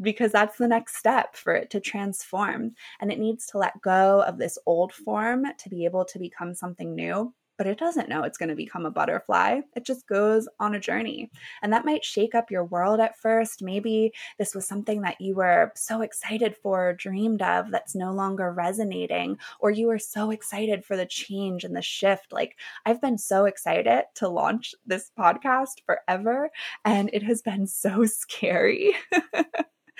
because 0.00 0.32
that's 0.32 0.58
the 0.58 0.68
next 0.68 0.96
step 0.96 1.36
for 1.36 1.54
it 1.54 1.70
to 1.70 1.80
transform. 1.80 2.74
And 3.00 3.12
it 3.12 3.18
needs 3.18 3.46
to 3.46 3.58
let 3.58 3.80
go 3.82 4.22
of 4.22 4.38
this 4.38 4.58
old 4.66 4.92
form 4.92 5.46
to 5.58 5.68
be 5.68 5.84
able 5.84 6.04
to 6.06 6.18
become 6.18 6.54
something 6.54 6.94
new 6.94 7.32
but 7.58 7.66
it 7.66 7.78
doesn't 7.78 8.08
know 8.08 8.22
it's 8.22 8.38
going 8.38 8.48
to 8.48 8.54
become 8.54 8.86
a 8.86 8.90
butterfly. 8.90 9.60
It 9.76 9.84
just 9.84 10.06
goes 10.06 10.48
on 10.60 10.74
a 10.74 10.80
journey. 10.80 11.30
And 11.62 11.72
that 11.72 11.84
might 11.84 12.04
shake 12.04 12.34
up 12.34 12.50
your 12.50 12.64
world 12.64 13.00
at 13.00 13.18
first. 13.18 13.62
Maybe 13.62 14.12
this 14.38 14.54
was 14.54 14.66
something 14.66 15.02
that 15.02 15.20
you 15.20 15.34
were 15.34 15.72
so 15.74 16.02
excited 16.02 16.56
for, 16.56 16.94
dreamed 16.94 17.42
of, 17.42 17.70
that's 17.70 17.94
no 17.94 18.12
longer 18.12 18.52
resonating, 18.52 19.38
or 19.60 19.70
you 19.70 19.86
were 19.86 19.98
so 19.98 20.30
excited 20.30 20.84
for 20.84 20.96
the 20.96 21.06
change 21.06 21.64
and 21.64 21.76
the 21.76 21.82
shift. 21.82 22.32
Like, 22.32 22.56
I've 22.86 23.00
been 23.00 23.18
so 23.18 23.44
excited 23.44 24.04
to 24.16 24.28
launch 24.28 24.74
this 24.86 25.10
podcast 25.18 25.82
forever, 25.86 26.50
and 26.84 27.10
it 27.12 27.22
has 27.22 27.42
been 27.42 27.66
so 27.66 28.04
scary. 28.06 28.94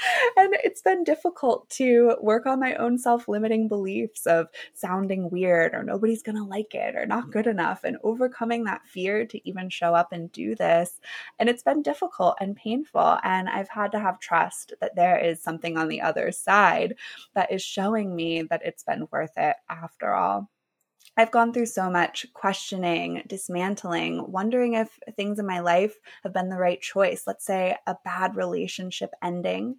and 0.36 0.54
it's 0.64 0.82
been 0.82 1.04
difficult 1.04 1.68
to 1.70 2.16
work 2.20 2.46
on 2.46 2.60
my 2.60 2.74
own 2.74 2.98
self 2.98 3.28
limiting 3.28 3.68
beliefs 3.68 4.26
of 4.26 4.48
sounding 4.74 5.30
weird 5.30 5.74
or 5.74 5.82
nobody's 5.82 6.22
going 6.22 6.36
to 6.36 6.44
like 6.44 6.74
it 6.74 6.96
or 6.96 7.06
not 7.06 7.30
good 7.30 7.46
enough 7.46 7.84
and 7.84 7.96
overcoming 8.02 8.64
that 8.64 8.86
fear 8.86 9.26
to 9.26 9.48
even 9.48 9.68
show 9.68 9.94
up 9.94 10.12
and 10.12 10.32
do 10.32 10.54
this. 10.54 11.00
And 11.38 11.48
it's 11.48 11.62
been 11.62 11.82
difficult 11.82 12.36
and 12.40 12.56
painful. 12.56 13.18
And 13.22 13.48
I've 13.48 13.68
had 13.68 13.92
to 13.92 14.00
have 14.00 14.20
trust 14.20 14.74
that 14.80 14.96
there 14.96 15.18
is 15.18 15.42
something 15.42 15.76
on 15.76 15.88
the 15.88 16.00
other 16.00 16.32
side 16.32 16.94
that 17.34 17.52
is 17.52 17.62
showing 17.62 18.14
me 18.14 18.42
that 18.42 18.62
it's 18.64 18.82
been 18.82 19.06
worth 19.10 19.36
it 19.36 19.56
after 19.68 20.14
all. 20.14 20.48
I've 21.16 21.30
gone 21.30 21.52
through 21.52 21.66
so 21.66 21.90
much 21.90 22.26
questioning, 22.32 23.22
dismantling, 23.26 24.30
wondering 24.32 24.74
if 24.74 24.98
things 25.14 25.38
in 25.38 25.46
my 25.46 25.60
life 25.60 25.98
have 26.22 26.32
been 26.32 26.48
the 26.48 26.56
right 26.56 26.80
choice. 26.80 27.24
Let's 27.26 27.44
say 27.44 27.76
a 27.86 27.96
bad 28.04 28.34
relationship 28.34 29.10
ending 29.22 29.76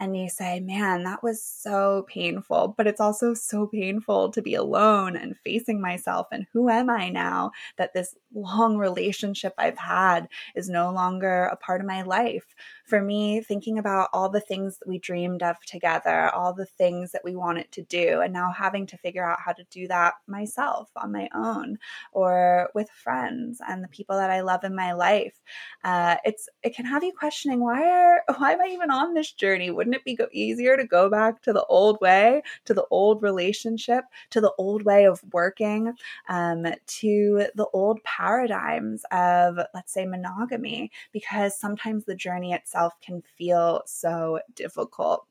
and 0.00 0.16
you 0.16 0.28
say, 0.28 0.60
man, 0.60 1.04
that 1.04 1.22
was 1.22 1.42
so 1.42 2.04
painful. 2.08 2.74
But 2.76 2.86
it's 2.86 3.00
also 3.00 3.32
so 3.34 3.66
painful 3.66 4.30
to 4.32 4.42
be 4.42 4.54
alone 4.54 5.16
and 5.16 5.36
facing 5.44 5.80
myself. 5.80 6.26
And 6.32 6.46
who 6.52 6.68
am 6.68 6.90
I 6.90 7.10
now 7.10 7.52
that 7.78 7.94
this 7.94 8.16
long 8.34 8.76
relationship 8.76 9.54
I've 9.56 9.78
had 9.78 10.28
is 10.56 10.68
no 10.68 10.90
longer 10.90 11.44
a 11.44 11.56
part 11.56 11.80
of 11.80 11.86
my 11.86 12.02
life? 12.02 12.54
For 12.86 13.00
me, 13.00 13.40
thinking 13.40 13.78
about 13.78 14.10
all 14.12 14.28
the 14.28 14.40
things 14.40 14.78
that 14.78 14.88
we 14.88 14.98
dreamed 14.98 15.42
of 15.42 15.56
together, 15.64 16.28
all 16.30 16.52
the 16.52 16.66
things 16.66 17.12
that 17.12 17.24
we 17.24 17.36
wanted 17.36 17.70
to 17.72 17.82
do, 17.82 18.20
and 18.20 18.32
now 18.32 18.52
having 18.52 18.86
to 18.88 18.98
figure 18.98 19.24
out 19.24 19.38
how 19.44 19.52
to 19.52 19.64
do 19.70 19.86
that 19.88 20.14
myself 20.26 20.90
on 20.96 21.12
my 21.12 21.28
own 21.34 21.78
or 22.12 22.68
with 22.74 22.90
friends 22.90 23.60
and 23.66 23.82
the 23.82 23.88
people 23.88 24.16
that 24.16 24.30
I 24.30 24.40
love 24.40 24.64
in 24.64 24.74
my 24.74 24.92
life. 24.92 25.40
Uh, 25.82 26.16
it's 26.24 26.48
it 26.62 26.74
can 26.74 26.84
have 26.84 27.04
you 27.04 27.12
questioning 27.16 27.60
why 27.60 27.82
are 27.82 28.22
why 28.38 28.52
am 28.52 28.60
I 28.60 28.68
even 28.72 28.90
on 28.90 29.14
this 29.14 29.32
journey? 29.32 29.70
Wouldn't 29.84 29.96
it 29.96 30.04
be 30.04 30.16
go- 30.16 30.28
easier 30.32 30.78
to 30.78 30.86
go 30.86 31.10
back 31.10 31.42
to 31.42 31.52
the 31.52 31.64
old 31.66 32.00
way, 32.00 32.42
to 32.64 32.72
the 32.72 32.86
old 32.90 33.22
relationship, 33.22 34.04
to 34.30 34.40
the 34.40 34.52
old 34.56 34.82
way 34.82 35.04
of 35.04 35.22
working, 35.32 35.92
um, 36.30 36.66
to 36.86 37.46
the 37.54 37.66
old 37.74 38.02
paradigms 38.02 39.04
of, 39.12 39.58
let's 39.74 39.92
say, 39.92 40.06
monogamy? 40.06 40.90
Because 41.12 41.58
sometimes 41.58 42.06
the 42.06 42.14
journey 42.14 42.54
itself 42.54 42.94
can 43.02 43.22
feel 43.36 43.82
so 43.84 44.40
difficult. 44.54 45.26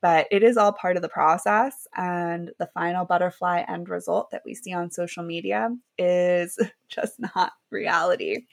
But 0.00 0.28
it 0.30 0.44
is 0.44 0.56
all 0.56 0.72
part 0.72 0.94
of 0.96 1.02
the 1.02 1.08
process. 1.08 1.88
And 1.96 2.52
the 2.58 2.68
final 2.68 3.04
butterfly 3.04 3.64
end 3.68 3.88
result 3.88 4.30
that 4.30 4.42
we 4.44 4.54
see 4.54 4.72
on 4.72 4.92
social 4.92 5.24
media 5.24 5.70
is 5.98 6.56
just 6.88 7.18
not 7.18 7.52
reality 7.70 8.44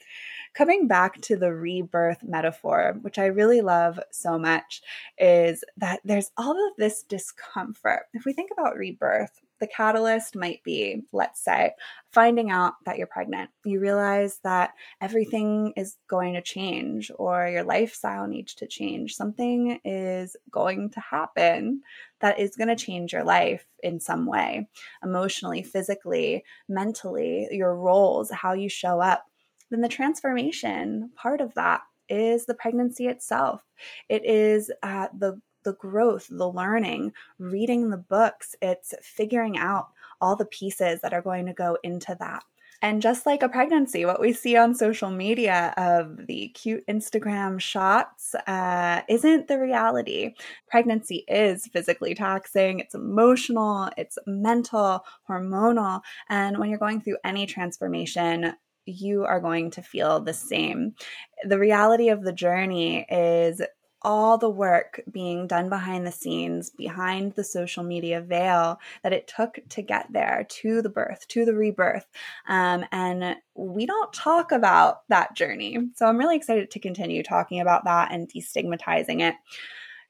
coming 0.56 0.88
back 0.88 1.20
to 1.22 1.36
the 1.36 1.54
rebirth 1.54 2.24
metaphor, 2.24 2.96
which 3.02 3.20
I 3.20 3.26
really 3.26 3.62
love 3.62 4.00
so 4.12 4.40
much, 4.40 4.82
is 5.18 5.64
that 5.78 6.00
there's 6.04 6.32
all 6.38 6.52
of 6.52 6.76
this 6.78 7.04
discomfort. 7.04 8.04
If 8.14 8.26
we 8.26 8.34
think 8.34 8.52
about 8.52 8.78
rebirth, 8.78 9.42
the 9.60 9.68
catalyst 9.68 10.36
might 10.36 10.62
be, 10.64 11.04
let's 11.14 11.44
say, 11.44 11.72
finding 12.12 12.52
out 12.52 12.74
that 12.86 12.98
you're 12.98 13.08
pregnant. 13.08 13.50
You 13.64 13.80
realize 13.80 14.40
that 14.44 14.74
everything 15.00 15.74
is 15.78 15.98
going 16.08 16.34
to 16.34 16.42
change 16.42 17.10
or 17.18 17.48
your 17.48 17.64
lifestyle 17.64 18.28
needs 18.28 18.54
to 18.56 18.68
change. 18.68 19.16
Something 19.16 19.80
is 19.86 20.36
going 20.52 20.90
to 20.92 21.00
happen 21.00 21.82
that 22.20 22.40
is 22.40 22.58
going 22.58 22.68
to 22.68 22.76
change 22.76 23.14
your 23.14 23.24
life 23.24 23.66
in 23.82 24.00
some 24.00 24.26
way 24.26 24.68
emotionally, 25.04 25.64
physically, 25.64 26.44
mentally, 26.68 27.48
your 27.52 27.76
roles, 27.76 28.32
how 28.32 28.54
you 28.54 28.68
show 28.68 29.00
up 29.00 29.26
then 29.70 29.82
the 29.82 29.88
transformation 29.88 31.12
part 31.16 31.42
of 31.42 31.54
that 31.56 31.82
is 32.10 32.46
the 32.46 32.54
pregnancy 32.54 33.08
itself. 33.08 33.62
It 34.10 34.26
is 34.26 34.72
uh, 34.84 35.08
the 35.18 35.42
the 35.64 35.74
growth, 35.74 36.28
the 36.30 36.48
learning, 36.48 37.12
reading 37.40 37.90
the 37.90 37.98
books. 37.98 38.56
It's 38.62 38.94
figuring 39.02 39.58
out 39.58 39.88
all 40.22 40.36
the 40.36 40.46
pieces 40.46 41.02
that 41.02 41.14
are 41.14 41.24
going 41.24 41.48
to 41.48 41.54
go 41.54 41.78
into 41.84 42.16
that. 42.20 42.44
And 42.82 43.02
just 43.02 43.26
like 43.26 43.42
a 43.42 43.50
pregnancy, 43.50 44.06
what 44.06 44.20
we 44.20 44.32
see 44.32 44.58
on 44.58 44.76
social 44.76 45.10
media 45.10 45.74
of 45.78 46.28
the 46.28 46.50
cute 46.50 46.86
Instagram 46.88 47.60
shots 47.60 48.36
uh, 48.48 49.02
isn't 49.10 49.48
the 49.48 49.60
reality. 49.60 50.36
Pregnancy 50.68 51.24
is 51.28 51.68
physically 51.68 52.14
taxing, 52.14 52.80
it's 52.80 52.94
emotional, 52.94 53.90
it's 53.98 54.20
mental, 54.28 55.04
hormonal. 55.28 56.02
And 56.30 56.60
when 56.60 56.70
you're 56.70 56.78
going 56.78 57.02
through 57.02 57.18
any 57.24 57.48
transformation, 57.48 58.54
you 58.86 59.26
are 59.26 59.40
going 59.40 59.72
to 59.72 59.82
feel 59.82 60.20
the 60.20 60.34
same. 60.34 60.96
The 61.44 61.60
reality 61.60 62.10
of 62.10 62.24
the 62.24 62.34
journey 62.34 63.06
is 63.10 63.62
all 64.06 64.38
the 64.38 64.50
work 64.50 65.02
being 65.12 65.48
done 65.48 65.68
behind 65.68 66.06
the 66.06 66.12
scenes, 66.12 66.70
behind 66.70 67.34
the 67.34 67.44
social 67.44 67.84
media 67.84 68.22
veil 68.22 68.80
that 69.02 69.14
it 69.14 69.28
took 69.28 69.58
to 69.70 69.82
get 69.82 70.06
there 70.14 70.46
to 70.48 70.84
the 70.84 70.90
birth, 70.90 71.28
to 71.28 71.44
the 71.44 71.56
rebirth. 71.56 72.06
Um, 72.48 72.86
and 72.92 73.36
we 73.56 73.88
don't 73.88 74.14
talk 74.14 74.52
about 74.52 75.08
that 75.10 75.36
journey. 75.36 75.80
So 75.96 76.06
I'm 76.06 76.20
really 76.20 76.36
excited 76.36 76.70
to 76.70 76.80
continue 76.80 77.24
talking 77.24 77.62
about 77.62 77.84
that 77.86 78.12
and 78.12 78.30
destigmatizing 78.30 79.22
it. 79.22 79.34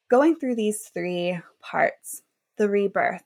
Going 0.10 0.36
through 0.36 0.56
these 0.56 0.92
three 0.94 1.40
parts 1.62 2.22
the 2.58 2.70
rebirth, 2.70 3.24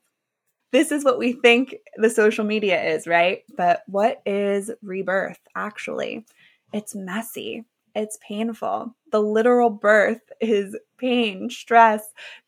this 0.72 0.92
is 0.92 1.04
what 1.04 1.18
we 1.18 1.32
think 1.32 1.76
the 1.96 2.10
social 2.10 2.44
media 2.44 2.82
is, 2.82 3.06
right? 3.06 3.42
But 3.56 3.82
what 3.86 4.22
is 4.24 4.70
rebirth 4.82 5.40
actually? 5.54 6.24
It's 6.72 6.94
messy. 6.94 7.64
It's 7.94 8.18
painful. 8.26 8.94
The 9.10 9.20
literal 9.20 9.68
birth 9.68 10.20
is 10.40 10.76
pain, 10.96 11.50
stress, 11.50 12.02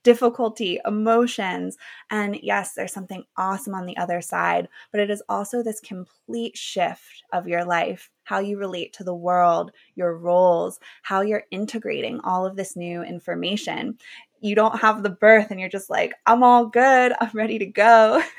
difficulty, 0.04 0.78
emotions. 0.86 1.76
And 2.10 2.38
yes, 2.40 2.74
there's 2.74 2.92
something 2.92 3.24
awesome 3.36 3.74
on 3.74 3.86
the 3.86 3.96
other 3.96 4.20
side, 4.20 4.68
but 4.92 5.00
it 5.00 5.10
is 5.10 5.22
also 5.28 5.62
this 5.62 5.80
complete 5.80 6.56
shift 6.56 7.24
of 7.32 7.48
your 7.48 7.64
life, 7.64 8.08
how 8.22 8.38
you 8.38 8.56
relate 8.56 8.92
to 8.94 9.04
the 9.04 9.14
world, 9.14 9.72
your 9.96 10.16
roles, 10.16 10.78
how 11.02 11.22
you're 11.22 11.44
integrating 11.50 12.20
all 12.20 12.46
of 12.46 12.54
this 12.54 12.76
new 12.76 13.02
information 13.02 13.98
you 14.42 14.54
don't 14.54 14.80
have 14.80 15.02
the 15.02 15.10
birth 15.10 15.50
and 15.50 15.60
you're 15.60 15.68
just 15.68 15.88
like, 15.88 16.12
I'm 16.26 16.42
all 16.42 16.66
good, 16.66 17.12
I'm 17.20 17.30
ready 17.32 17.58
to 17.58 17.66
go. 17.66 18.22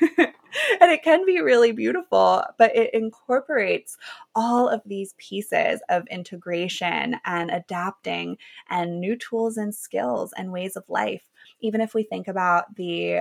and 0.80 0.92
it 0.92 1.02
can 1.02 1.24
be 1.24 1.40
really 1.40 1.72
beautiful, 1.72 2.44
but 2.58 2.76
it 2.76 2.92
incorporates 2.92 3.96
all 4.34 4.68
of 4.68 4.82
these 4.84 5.14
pieces 5.16 5.80
of 5.88 6.06
integration 6.10 7.16
and 7.24 7.50
adapting 7.50 8.36
and 8.68 9.00
new 9.00 9.16
tools 9.16 9.56
and 9.56 9.74
skills 9.74 10.32
and 10.36 10.52
ways 10.52 10.76
of 10.76 10.84
life. 10.88 11.24
Even 11.60 11.80
if 11.80 11.94
we 11.94 12.02
think 12.02 12.28
about 12.28 12.76
the 12.76 13.20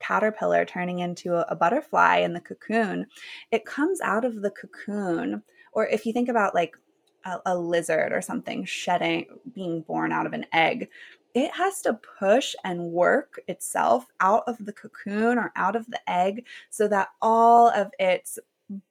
caterpillar 0.00 0.64
turning 0.64 0.98
into 0.98 1.34
a, 1.50 1.54
butterfly 1.54 2.18
in 2.18 2.32
the 2.32 2.40
cocoon, 2.40 3.06
it 3.50 3.64
comes 3.64 4.00
out 4.00 4.24
of 4.24 4.42
the 4.42 4.50
cocoon. 4.50 5.42
Or 5.72 5.86
if 5.86 6.04
you 6.04 6.12
think 6.12 6.28
about 6.28 6.54
like 6.54 6.76
a, 7.24 7.38
a 7.46 7.56
lizard 7.56 8.12
or 8.12 8.20
something 8.20 8.64
shedding, 8.64 9.26
being 9.54 9.82
born 9.82 10.12
out 10.12 10.26
of 10.26 10.32
an 10.32 10.44
egg, 10.52 10.88
it 11.34 11.52
has 11.52 11.80
to 11.82 11.98
push 12.18 12.54
and 12.64 12.92
work 12.92 13.40
itself 13.48 14.06
out 14.20 14.44
of 14.46 14.64
the 14.64 14.72
cocoon 14.72 15.38
or 15.38 15.52
out 15.56 15.76
of 15.76 15.86
the 15.86 16.00
egg 16.10 16.46
so 16.70 16.88
that 16.88 17.08
all 17.20 17.68
of 17.70 17.90
its 17.98 18.38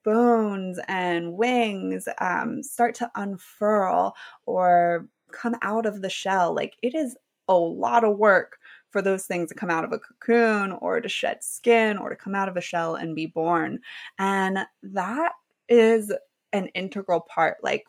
bones 0.04 0.78
and 0.88 1.34
wings 1.34 2.08
um, 2.18 2.62
start 2.62 2.94
to 2.96 3.10
unfurl 3.14 4.14
or 4.46 5.06
come 5.32 5.56
out 5.62 5.86
of 5.86 6.02
the 6.02 6.10
shell. 6.10 6.54
Like 6.54 6.76
it 6.82 6.94
is 6.94 7.16
a 7.48 7.54
lot 7.54 8.04
of 8.04 8.18
work 8.18 8.58
for 8.90 9.02
those 9.02 9.24
things 9.24 9.48
to 9.48 9.54
come 9.54 9.70
out 9.70 9.84
of 9.84 9.92
a 9.92 9.98
cocoon 9.98 10.72
or 10.72 11.00
to 11.00 11.08
shed 11.08 11.42
skin 11.42 11.96
or 11.96 12.10
to 12.10 12.16
come 12.16 12.34
out 12.34 12.48
of 12.48 12.56
a 12.56 12.60
shell 12.60 12.96
and 12.96 13.16
be 13.16 13.26
born. 13.26 13.80
And 14.18 14.58
that 14.82 15.32
is 15.68 16.12
an 16.52 16.66
integral 16.68 17.20
part, 17.20 17.56
like 17.62 17.84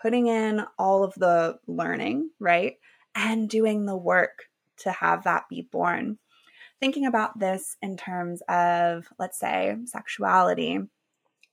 putting 0.00 0.28
in 0.28 0.62
all 0.78 1.04
of 1.04 1.14
the 1.14 1.58
learning, 1.66 2.30
right? 2.40 2.76
And 3.20 3.48
doing 3.48 3.84
the 3.84 3.96
work 3.96 4.44
to 4.78 4.92
have 4.92 5.24
that 5.24 5.48
be 5.50 5.62
born. 5.62 6.18
Thinking 6.78 7.04
about 7.04 7.36
this 7.40 7.76
in 7.82 7.96
terms 7.96 8.40
of, 8.48 9.08
let's 9.18 9.40
say, 9.40 9.76
sexuality, 9.84 10.78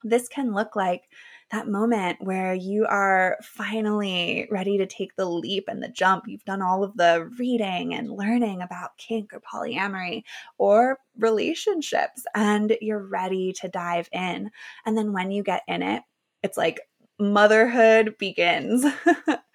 this 0.03 0.27
can 0.27 0.53
look 0.53 0.75
like 0.75 1.09
that 1.51 1.67
moment 1.67 2.17
where 2.21 2.53
you 2.53 2.85
are 2.85 3.37
finally 3.41 4.47
ready 4.51 4.77
to 4.77 4.85
take 4.85 5.15
the 5.15 5.25
leap 5.25 5.65
and 5.67 5.81
the 5.81 5.89
jump. 5.89 6.25
You've 6.27 6.45
done 6.45 6.61
all 6.61 6.83
of 6.83 6.95
the 6.95 7.29
reading 7.39 7.95
and 7.95 8.11
learning 8.11 8.61
about 8.61 8.97
kink 8.97 9.31
or 9.33 9.41
polyamory 9.41 10.23
or 10.59 10.99
relationships, 11.17 12.23
and 12.35 12.77
you're 12.81 13.03
ready 13.03 13.53
to 13.61 13.67
dive 13.67 14.07
in. 14.11 14.51
And 14.85 14.95
then 14.95 15.11
when 15.11 15.31
you 15.31 15.41
get 15.41 15.63
in 15.67 15.81
it, 15.81 16.03
it's 16.43 16.57
like 16.57 16.81
motherhood 17.19 18.15
begins. 18.19 18.85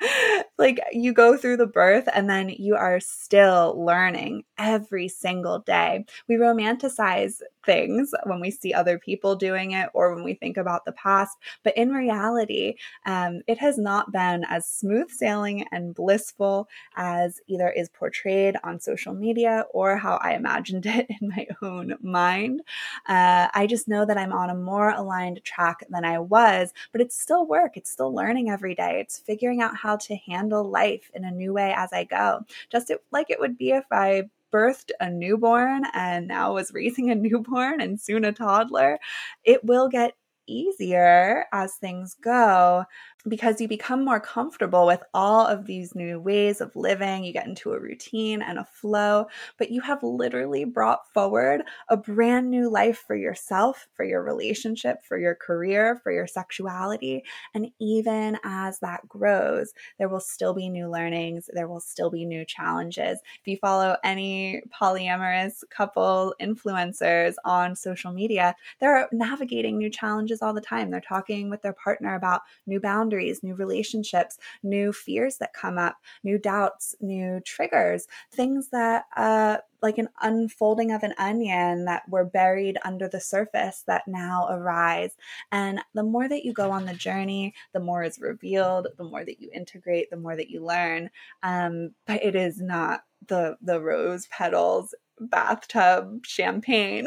like 0.60 0.78
you 0.92 1.12
go 1.12 1.36
through 1.36 1.56
the 1.56 1.66
birth 1.66 2.08
and 2.14 2.30
then 2.30 2.50
you 2.50 2.76
are 2.76 3.00
still 3.00 3.74
learning 3.84 4.44
every 4.58 5.08
single 5.08 5.60
day. 5.60 6.04
We 6.28 6.36
romanticize 6.36 7.40
things 7.64 8.12
when 8.24 8.40
we 8.40 8.50
see 8.50 8.72
other 8.72 8.98
people 8.98 9.36
doing 9.36 9.72
it 9.72 9.88
or 9.94 10.14
when 10.14 10.24
we 10.24 10.34
think 10.34 10.56
about 10.56 10.84
the 10.84 10.92
past. 10.92 11.36
But 11.62 11.76
in 11.76 11.90
reality, 11.90 12.74
um, 13.06 13.42
it 13.46 13.58
has 13.58 13.78
not 13.78 14.12
been 14.12 14.44
as 14.48 14.66
smooth 14.66 15.10
sailing 15.10 15.66
and 15.72 15.94
blissful 15.94 16.68
as 16.96 17.40
either 17.46 17.70
is 17.70 17.88
portrayed 17.90 18.56
on 18.64 18.80
social 18.80 19.14
media 19.14 19.64
or 19.72 19.96
how 19.96 20.16
I 20.22 20.34
imagined 20.34 20.86
it 20.86 21.06
in 21.20 21.28
my 21.28 21.46
own 21.62 21.96
mind. 22.00 22.62
Uh, 23.06 23.48
I 23.52 23.66
just 23.66 23.88
know 23.88 24.04
that 24.04 24.18
I'm 24.18 24.32
on 24.32 24.50
a 24.50 24.54
more 24.54 24.90
aligned 24.90 25.42
track 25.44 25.84
than 25.90 26.04
I 26.04 26.18
was, 26.18 26.72
but 26.92 27.00
it's 27.00 27.20
still 27.20 27.46
work. 27.46 27.76
It's 27.76 27.90
still 27.90 28.14
learning 28.14 28.50
every 28.50 28.74
day. 28.74 29.00
It's 29.00 29.18
figuring 29.18 29.60
out 29.60 29.76
how 29.76 29.96
to 29.96 30.16
handle 30.16 30.64
life 30.64 31.10
in 31.14 31.24
a 31.24 31.30
new 31.30 31.52
way 31.52 31.72
as 31.76 31.92
I 31.92 32.04
go, 32.04 32.40
just 32.70 32.92
like 33.10 33.30
it 33.30 33.40
would 33.40 33.56
be 33.58 33.70
if 33.70 33.84
I 33.90 34.28
birthed 34.52 34.90
a 35.00 35.10
newborn 35.10 35.84
and 35.94 36.28
now 36.28 36.54
was 36.54 36.72
raising 36.72 37.10
a 37.10 37.14
newborn 37.16 37.80
and 37.80 38.00
soon 38.00 38.24
a 38.24 38.32
toddler, 38.32 38.98
it 39.44 39.64
will 39.64 39.88
get 39.88 40.14
easier 40.46 41.46
as 41.52 41.74
things 41.76 42.14
go 42.22 42.84
because 43.28 43.60
you 43.60 43.68
become 43.68 44.04
more 44.04 44.20
comfortable 44.20 44.86
with 44.86 45.02
all 45.12 45.46
of 45.46 45.66
these 45.66 45.94
new 45.94 46.18
ways 46.18 46.60
of 46.60 46.74
living. 46.74 47.24
You 47.24 47.32
get 47.32 47.46
into 47.46 47.72
a 47.72 47.80
routine 47.80 48.42
and 48.42 48.58
a 48.58 48.64
flow, 48.64 49.26
but 49.58 49.70
you 49.70 49.80
have 49.82 50.02
literally 50.02 50.64
brought 50.64 51.12
forward 51.12 51.62
a 51.88 51.96
brand 51.96 52.50
new 52.50 52.70
life 52.70 53.04
for 53.06 53.14
yourself, 53.14 53.88
for 53.94 54.04
your 54.04 54.22
relationship, 54.22 55.04
for 55.04 55.18
your 55.18 55.34
career, 55.34 56.00
for 56.02 56.12
your 56.12 56.26
sexuality. 56.26 57.22
And 57.54 57.68
even 57.78 58.38
as 58.44 58.78
that 58.80 59.06
grows, 59.08 59.72
there 59.98 60.08
will 60.08 60.20
still 60.20 60.54
be 60.54 60.68
new 60.68 60.88
learnings, 60.88 61.50
there 61.52 61.68
will 61.68 61.80
still 61.80 62.10
be 62.10 62.24
new 62.24 62.44
challenges. 62.44 63.20
If 63.40 63.46
you 63.46 63.58
follow 63.58 63.96
any 64.02 64.62
polyamorous 64.80 65.62
couple 65.70 66.34
influencers 66.40 67.34
on 67.44 67.76
social 67.76 68.12
media, 68.12 68.54
they're 68.80 69.08
navigating 69.12 69.76
new 69.78 69.90
challenges 69.90 70.42
all 70.42 70.54
the 70.54 70.60
time. 70.60 70.90
They're 70.90 71.00
talking 71.00 71.50
with 71.50 71.62
their 71.62 71.74
partner 71.74 72.14
about 72.14 72.42
new 72.66 72.80
boundaries 72.80 73.09
boundaries, 73.10 73.42
new 73.42 73.54
relationships, 73.54 74.38
new 74.62 74.92
fears 74.92 75.38
that 75.38 75.52
come 75.52 75.78
up, 75.78 75.96
new 76.22 76.38
doubts, 76.38 76.94
new 77.00 77.40
triggers, 77.44 78.06
things 78.32 78.68
that, 78.70 79.04
uh, 79.16 79.56
like 79.82 79.98
an 79.98 80.08
unfolding 80.20 80.92
of 80.92 81.02
an 81.02 81.14
onion 81.18 81.86
that 81.86 82.02
were 82.08 82.24
buried 82.24 82.78
under 82.84 83.08
the 83.08 83.20
surface 83.20 83.82
that 83.86 84.06
now 84.06 84.46
arise. 84.50 85.16
And 85.50 85.80
the 85.94 86.02
more 86.02 86.28
that 86.28 86.44
you 86.44 86.52
go 86.52 86.70
on 86.70 86.86
the 86.86 86.94
journey, 86.94 87.54
the 87.72 87.80
more 87.80 88.04
is 88.04 88.20
revealed, 88.20 88.86
the 88.96 89.04
more 89.04 89.24
that 89.24 89.40
you 89.40 89.50
integrate, 89.52 90.10
the 90.10 90.16
more 90.16 90.36
that 90.36 90.50
you 90.50 90.64
learn. 90.64 91.10
Um, 91.42 91.94
but 92.06 92.22
it 92.22 92.36
is 92.36 92.60
not 92.60 93.00
the 93.26 93.56
the 93.60 93.80
rose 93.80 94.26
petals 94.28 94.94
bathtub 95.20 96.24
champagne 96.24 97.06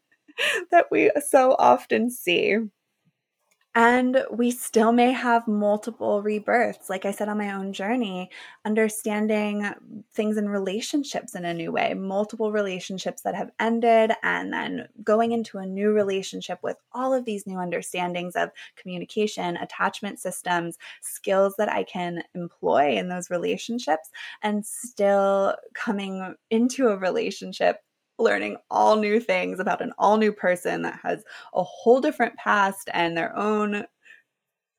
that 0.70 0.86
we 0.90 1.10
so 1.28 1.54
often 1.58 2.10
see. 2.10 2.58
And 3.78 4.24
we 4.32 4.52
still 4.52 4.90
may 4.90 5.12
have 5.12 5.46
multiple 5.46 6.22
rebirths. 6.22 6.88
Like 6.88 7.04
I 7.04 7.10
said 7.10 7.28
on 7.28 7.36
my 7.36 7.52
own 7.52 7.74
journey, 7.74 8.30
understanding 8.64 9.70
things 10.14 10.38
in 10.38 10.48
relationships 10.48 11.34
in 11.34 11.44
a 11.44 11.52
new 11.52 11.72
way, 11.72 11.92
multiple 11.92 12.50
relationships 12.52 13.20
that 13.20 13.34
have 13.34 13.50
ended, 13.60 14.12
and 14.22 14.50
then 14.50 14.88
going 15.04 15.32
into 15.32 15.58
a 15.58 15.66
new 15.66 15.90
relationship 15.92 16.58
with 16.62 16.78
all 16.92 17.12
of 17.12 17.26
these 17.26 17.46
new 17.46 17.58
understandings 17.58 18.34
of 18.34 18.48
communication, 18.76 19.58
attachment 19.58 20.20
systems, 20.20 20.78
skills 21.02 21.54
that 21.58 21.70
I 21.70 21.84
can 21.84 22.22
employ 22.34 22.96
in 22.96 23.10
those 23.10 23.28
relationships, 23.28 24.08
and 24.42 24.64
still 24.64 25.54
coming 25.74 26.34
into 26.48 26.88
a 26.88 26.96
relationship 26.96 27.82
learning 28.18 28.56
all 28.70 28.96
new 28.96 29.20
things 29.20 29.60
about 29.60 29.82
an 29.82 29.92
all 29.98 30.16
new 30.16 30.32
person 30.32 30.82
that 30.82 30.98
has 31.02 31.22
a 31.54 31.62
whole 31.62 32.00
different 32.00 32.36
past 32.36 32.88
and 32.92 33.16
their 33.16 33.36
own 33.36 33.84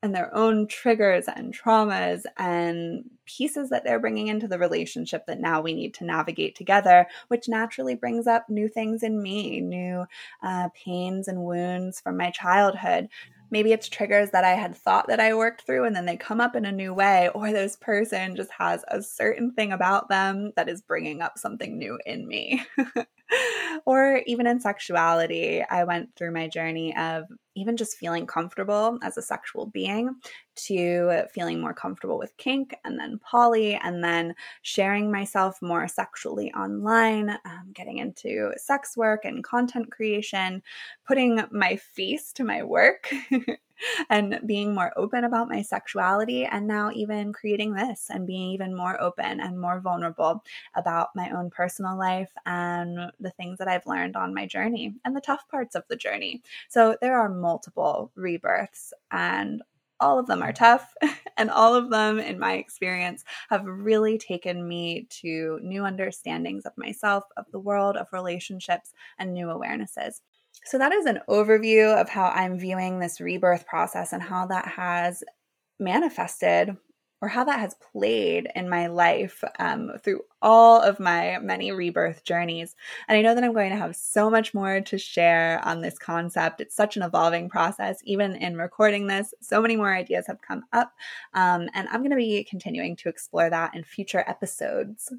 and 0.03 0.13
their 0.13 0.33
own 0.35 0.67
triggers 0.67 1.25
and 1.27 1.57
traumas 1.57 2.21
and 2.37 3.03
pieces 3.25 3.69
that 3.69 3.83
they're 3.83 3.99
bringing 3.99 4.27
into 4.27 4.47
the 4.47 4.59
relationship 4.59 5.25
that 5.25 5.39
now 5.39 5.59
we 5.59 5.73
need 5.73 5.93
to 5.95 6.05
navigate 6.05 6.55
together, 6.55 7.07
which 7.29 7.49
naturally 7.49 7.95
brings 7.95 8.27
up 8.27 8.47
new 8.47 8.67
things 8.67 9.01
in 9.01 9.21
me, 9.21 9.59
new 9.59 10.05
uh, 10.43 10.69
pains 10.75 11.27
and 11.27 11.43
wounds 11.43 11.99
from 11.99 12.15
my 12.15 12.29
childhood. 12.29 13.09
Maybe 13.49 13.71
it's 13.71 13.89
triggers 13.89 14.31
that 14.31 14.43
I 14.43 14.53
had 14.53 14.75
thought 14.75 15.07
that 15.07 15.19
I 15.19 15.33
worked 15.33 15.65
through 15.65 15.85
and 15.85 15.95
then 15.95 16.05
they 16.05 16.17
come 16.17 16.41
up 16.41 16.55
in 16.55 16.65
a 16.65 16.71
new 16.71 16.93
way, 16.93 17.29
or 17.33 17.51
this 17.51 17.75
person 17.75 18.35
just 18.35 18.51
has 18.57 18.83
a 18.89 19.01
certain 19.01 19.51
thing 19.51 19.71
about 19.71 20.09
them 20.09 20.51
that 20.55 20.69
is 20.69 20.81
bringing 20.81 21.21
up 21.21 21.37
something 21.37 21.77
new 21.77 21.99
in 22.05 22.27
me. 22.27 22.63
or 23.85 24.21
even 24.25 24.47
in 24.47 24.59
sexuality, 24.59 25.63
I 25.63 25.83
went 25.83 26.15
through 26.15 26.33
my 26.33 26.47
journey 26.47 26.95
of 26.97 27.25
even 27.55 27.77
just 27.77 27.97
feeling 27.97 28.25
comfortable 28.25 28.99
as 29.01 29.17
a 29.17 29.21
sexual 29.21 29.65
being 29.65 30.15
to 30.57 31.23
feeling 31.31 31.61
more 31.61 31.73
comfortable 31.73 32.17
with 32.17 32.35
kink 32.37 32.75
and 32.83 32.99
then 32.99 33.19
poly 33.19 33.75
and 33.75 34.03
then 34.03 34.35
sharing 34.61 35.11
myself 35.11 35.61
more 35.61 35.87
sexually 35.87 36.51
online, 36.53 37.29
um, 37.45 37.69
getting 37.73 37.97
into 37.97 38.51
sex 38.57 38.97
work 38.97 39.25
and 39.25 39.43
content 39.43 39.91
creation, 39.91 40.61
putting 41.05 41.41
my 41.51 41.75
face 41.75 42.31
to 42.33 42.43
my 42.43 42.63
work. 42.63 43.11
and 44.09 44.39
being 44.45 44.73
more 44.73 44.91
open 44.95 45.23
about 45.23 45.49
my 45.49 45.61
sexuality, 45.61 46.45
and 46.45 46.67
now 46.67 46.91
even 46.93 47.33
creating 47.33 47.73
this 47.73 48.09
and 48.09 48.27
being 48.27 48.51
even 48.51 48.75
more 48.75 48.99
open 49.01 49.39
and 49.39 49.59
more 49.59 49.79
vulnerable 49.79 50.43
about 50.75 51.09
my 51.15 51.29
own 51.31 51.49
personal 51.49 51.97
life 51.97 52.31
and 52.45 53.11
the 53.19 53.31
things 53.31 53.57
that 53.57 53.67
I've 53.67 53.85
learned 53.85 54.15
on 54.15 54.33
my 54.33 54.45
journey 54.45 54.95
and 55.05 55.15
the 55.15 55.21
tough 55.21 55.47
parts 55.49 55.75
of 55.75 55.83
the 55.89 55.95
journey. 55.95 56.41
So 56.69 56.97
there 57.01 57.19
are 57.19 57.29
multiple 57.29 58.11
rebirths, 58.15 58.93
and 59.11 59.61
all 59.99 60.19
of 60.19 60.27
them 60.27 60.41
are 60.41 60.53
tough, 60.53 60.93
and 61.37 61.49
all 61.49 61.75
of 61.75 61.89
them, 61.89 62.19
in 62.19 62.39
my 62.39 62.53
experience, 62.53 63.23
have 63.49 63.65
really 63.65 64.17
taken 64.17 64.67
me 64.67 65.07
to 65.21 65.59
new 65.61 65.85
understandings 65.85 66.65
of 66.65 66.73
myself, 66.77 67.23
of 67.37 67.45
the 67.51 67.59
world, 67.59 67.97
of 67.97 68.07
relationships, 68.11 68.93
and 69.19 69.33
new 69.33 69.47
awarenesses. 69.47 70.21
So, 70.65 70.77
that 70.77 70.93
is 70.93 71.05
an 71.05 71.19
overview 71.29 71.99
of 71.99 72.09
how 72.09 72.27
I'm 72.27 72.59
viewing 72.59 72.99
this 72.99 73.21
rebirth 73.21 73.65
process 73.67 74.13
and 74.13 74.21
how 74.21 74.47
that 74.47 74.67
has 74.67 75.23
manifested 75.79 76.75
or 77.21 77.27
how 77.27 77.43
that 77.43 77.59
has 77.59 77.75
played 77.91 78.49
in 78.55 78.69
my 78.69 78.87
life 78.87 79.43
um, 79.59 79.91
through 80.03 80.21
all 80.41 80.81
of 80.81 80.99
my 80.99 81.39
many 81.39 81.71
rebirth 81.71 82.23
journeys. 82.23 82.75
And 83.07 83.17
I 83.17 83.21
know 83.21 83.33
that 83.33 83.43
I'm 83.43 83.53
going 83.53 83.71
to 83.71 83.77
have 83.77 83.95
so 83.95 84.29
much 84.29 84.53
more 84.53 84.81
to 84.81 84.97
share 84.97 85.59
on 85.63 85.81
this 85.81 85.97
concept. 85.97 86.61
It's 86.61 86.75
such 86.75 86.95
an 86.95 87.03
evolving 87.03 87.49
process. 87.49 87.99
Even 88.03 88.35
in 88.35 88.55
recording 88.55 89.07
this, 89.07 89.33
so 89.41 89.61
many 89.61 89.75
more 89.75 89.93
ideas 89.93 90.27
have 90.27 90.41
come 90.41 90.63
up. 90.73 90.93
Um, 91.33 91.69
and 91.73 91.87
I'm 91.89 92.01
going 92.01 92.11
to 92.11 92.17
be 92.17 92.43
continuing 92.43 92.95
to 92.97 93.09
explore 93.09 93.49
that 93.49 93.75
in 93.75 93.83
future 93.83 94.23
episodes. 94.27 95.11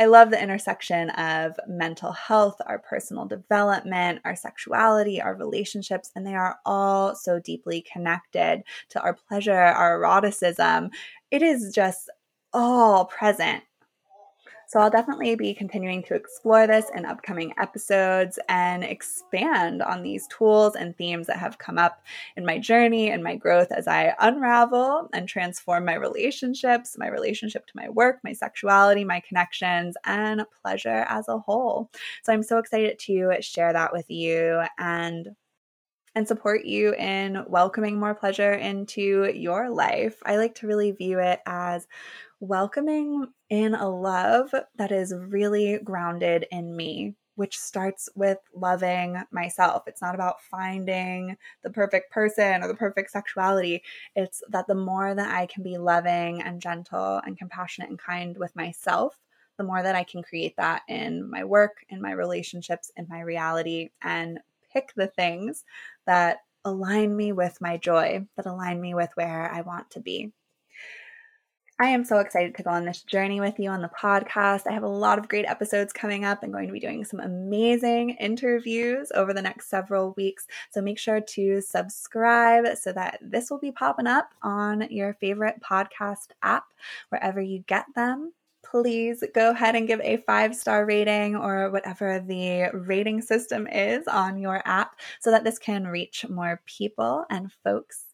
I 0.00 0.06
love 0.06 0.30
the 0.30 0.42
intersection 0.42 1.10
of 1.10 1.60
mental 1.68 2.10
health, 2.12 2.56
our 2.64 2.78
personal 2.78 3.26
development, 3.26 4.20
our 4.24 4.34
sexuality, 4.34 5.20
our 5.20 5.34
relationships, 5.34 6.10
and 6.16 6.26
they 6.26 6.34
are 6.34 6.56
all 6.64 7.14
so 7.14 7.38
deeply 7.38 7.84
connected 7.92 8.62
to 8.88 9.00
our 9.02 9.12
pleasure, 9.12 9.52
our 9.52 9.98
eroticism. 9.98 10.88
It 11.30 11.42
is 11.42 11.74
just 11.74 12.10
all 12.54 13.04
present 13.04 13.62
So 14.70 14.78
I'll 14.78 14.88
definitely 14.88 15.34
be 15.34 15.52
continuing 15.52 16.00
to 16.04 16.14
explore 16.14 16.68
this 16.68 16.92
in 16.94 17.04
upcoming 17.04 17.52
episodes 17.58 18.38
and 18.48 18.84
expand 18.84 19.82
on 19.82 20.04
these 20.04 20.28
tools 20.28 20.76
and 20.76 20.96
themes 20.96 21.26
that 21.26 21.40
have 21.40 21.58
come 21.58 21.76
up 21.76 22.02
in 22.36 22.46
my 22.46 22.56
journey 22.56 23.10
and 23.10 23.20
my 23.20 23.34
growth 23.34 23.72
as 23.72 23.88
I 23.88 24.14
unravel 24.20 25.08
and 25.12 25.28
transform 25.28 25.86
my 25.86 25.94
relationships, 25.94 26.94
my 26.96 27.08
relationship 27.08 27.66
to 27.66 27.72
my 27.74 27.88
work, 27.88 28.20
my 28.22 28.32
sexuality, 28.32 29.02
my 29.02 29.18
connections, 29.26 29.96
and 30.04 30.44
pleasure 30.62 31.04
as 31.08 31.26
a 31.26 31.38
whole. 31.38 31.90
So 32.22 32.32
I'm 32.32 32.44
so 32.44 32.58
excited 32.58 32.96
to 33.00 33.38
share 33.40 33.72
that 33.72 33.92
with 33.92 34.08
you 34.08 34.62
and 34.78 35.30
and 36.14 36.26
support 36.26 36.64
you 36.64 36.94
in 36.94 37.44
welcoming 37.48 37.98
more 37.98 38.14
pleasure 38.14 38.52
into 38.52 39.30
your 39.34 39.70
life. 39.70 40.20
I 40.24 40.36
like 40.36 40.56
to 40.56 40.66
really 40.66 40.90
view 40.90 41.20
it 41.20 41.40
as 41.46 41.86
welcoming 42.40 43.26
in 43.50 43.74
a 43.74 43.88
love 43.88 44.54
that 44.76 44.90
is 44.90 45.14
really 45.14 45.78
grounded 45.84 46.46
in 46.50 46.74
me, 46.74 47.14
which 47.34 47.58
starts 47.58 48.08
with 48.14 48.38
loving 48.54 49.22
myself. 49.30 49.84
It's 49.86 50.02
not 50.02 50.14
about 50.14 50.42
finding 50.42 51.36
the 51.62 51.70
perfect 51.70 52.10
person 52.10 52.62
or 52.62 52.68
the 52.68 52.74
perfect 52.74 53.10
sexuality. 53.10 53.82
It's 54.16 54.42
that 54.48 54.66
the 54.66 54.74
more 54.74 55.14
that 55.14 55.34
I 55.34 55.46
can 55.46 55.62
be 55.62 55.78
loving 55.78 56.42
and 56.42 56.60
gentle 56.60 57.20
and 57.24 57.38
compassionate 57.38 57.90
and 57.90 57.98
kind 57.98 58.36
with 58.38 58.56
myself, 58.56 59.18
the 59.58 59.64
more 59.64 59.82
that 59.82 59.94
I 59.94 60.04
can 60.04 60.22
create 60.22 60.56
that 60.56 60.82
in 60.88 61.30
my 61.30 61.44
work, 61.44 61.84
in 61.90 62.00
my 62.00 62.12
relationships, 62.12 62.90
in 62.96 63.06
my 63.08 63.20
reality, 63.20 63.90
and 64.02 64.40
pick 64.72 64.92
the 64.96 65.08
things 65.08 65.64
that 66.06 66.38
align 66.64 67.14
me 67.14 67.32
with 67.32 67.60
my 67.60 67.76
joy, 67.76 68.26
that 68.36 68.46
align 68.46 68.80
me 68.80 68.94
with 68.94 69.10
where 69.14 69.50
I 69.52 69.60
want 69.60 69.90
to 69.90 70.00
be. 70.00 70.32
I 71.80 71.86
am 71.86 72.04
so 72.04 72.18
excited 72.18 72.54
to 72.56 72.62
go 72.62 72.68
on 72.68 72.84
this 72.84 73.00
journey 73.00 73.40
with 73.40 73.58
you 73.58 73.70
on 73.70 73.80
the 73.80 73.88
podcast. 73.88 74.66
I 74.66 74.72
have 74.72 74.82
a 74.82 74.86
lot 74.86 75.18
of 75.18 75.28
great 75.28 75.46
episodes 75.46 75.94
coming 75.94 76.26
up. 76.26 76.40
I'm 76.42 76.52
going 76.52 76.66
to 76.66 76.74
be 76.74 76.78
doing 76.78 77.06
some 77.06 77.20
amazing 77.20 78.10
interviews 78.20 79.10
over 79.14 79.32
the 79.32 79.40
next 79.40 79.70
several 79.70 80.12
weeks. 80.14 80.46
So 80.68 80.82
make 80.82 80.98
sure 80.98 81.22
to 81.22 81.62
subscribe 81.62 82.76
so 82.76 82.92
that 82.92 83.18
this 83.22 83.50
will 83.50 83.60
be 83.60 83.72
popping 83.72 84.06
up 84.06 84.28
on 84.42 84.88
your 84.90 85.14
favorite 85.14 85.62
podcast 85.62 86.32
app, 86.42 86.64
wherever 87.08 87.40
you 87.40 87.60
get 87.60 87.86
them 87.94 88.34
please 88.62 89.24
go 89.34 89.50
ahead 89.50 89.74
and 89.74 89.88
give 89.88 90.00
a 90.02 90.18
five 90.18 90.54
star 90.54 90.84
rating 90.84 91.34
or 91.34 91.70
whatever 91.70 92.20
the 92.20 92.70
rating 92.74 93.20
system 93.22 93.66
is 93.66 94.06
on 94.06 94.38
your 94.38 94.62
app 94.66 94.96
so 95.18 95.30
that 95.30 95.42
this 95.42 95.58
can 95.58 95.88
reach 95.88 96.26
more 96.28 96.60
people 96.66 97.24
and 97.30 97.50
folks 97.64 98.09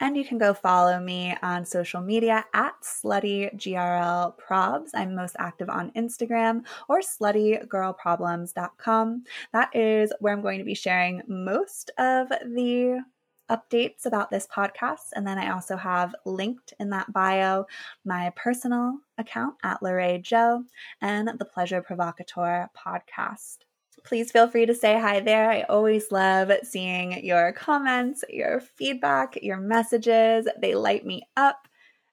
and 0.00 0.16
you 0.16 0.24
can 0.24 0.38
go 0.38 0.54
follow 0.54 0.98
me 1.00 1.36
on 1.42 1.64
social 1.64 2.00
media 2.00 2.44
at 2.54 2.74
sluttygrlprobs. 2.82 4.90
I'm 4.94 5.14
most 5.14 5.36
active 5.38 5.70
on 5.70 5.92
Instagram 5.92 6.64
or 6.88 7.00
sluttygirlproblems.com. 7.00 9.24
That 9.52 9.70
is 9.74 10.12
where 10.20 10.32
I'm 10.32 10.42
going 10.42 10.58
to 10.58 10.64
be 10.64 10.74
sharing 10.74 11.22
most 11.28 11.90
of 11.98 12.28
the 12.28 13.04
updates 13.50 14.06
about 14.06 14.30
this 14.30 14.46
podcast. 14.48 15.10
And 15.14 15.26
then 15.26 15.38
I 15.38 15.52
also 15.52 15.76
have 15.76 16.14
linked 16.24 16.74
in 16.80 16.90
that 16.90 17.12
bio 17.12 17.66
my 18.04 18.32
personal 18.36 18.98
account 19.18 19.54
at 19.62 19.80
Lorrae 19.80 20.20
Jo 20.20 20.64
and 21.00 21.30
the 21.38 21.44
Pleasure 21.44 21.80
Provocateur 21.80 22.68
podcast 22.76 23.58
please 24.06 24.30
feel 24.30 24.48
free 24.48 24.64
to 24.66 24.74
say 24.74 24.98
hi 24.98 25.20
there. 25.20 25.50
I 25.50 25.62
always 25.62 26.10
love 26.12 26.50
seeing 26.62 27.24
your 27.24 27.52
comments, 27.52 28.24
your 28.30 28.60
feedback, 28.60 29.36
your 29.42 29.58
messages. 29.58 30.48
They 30.60 30.74
light 30.74 31.04
me 31.04 31.22
up. 31.36 31.68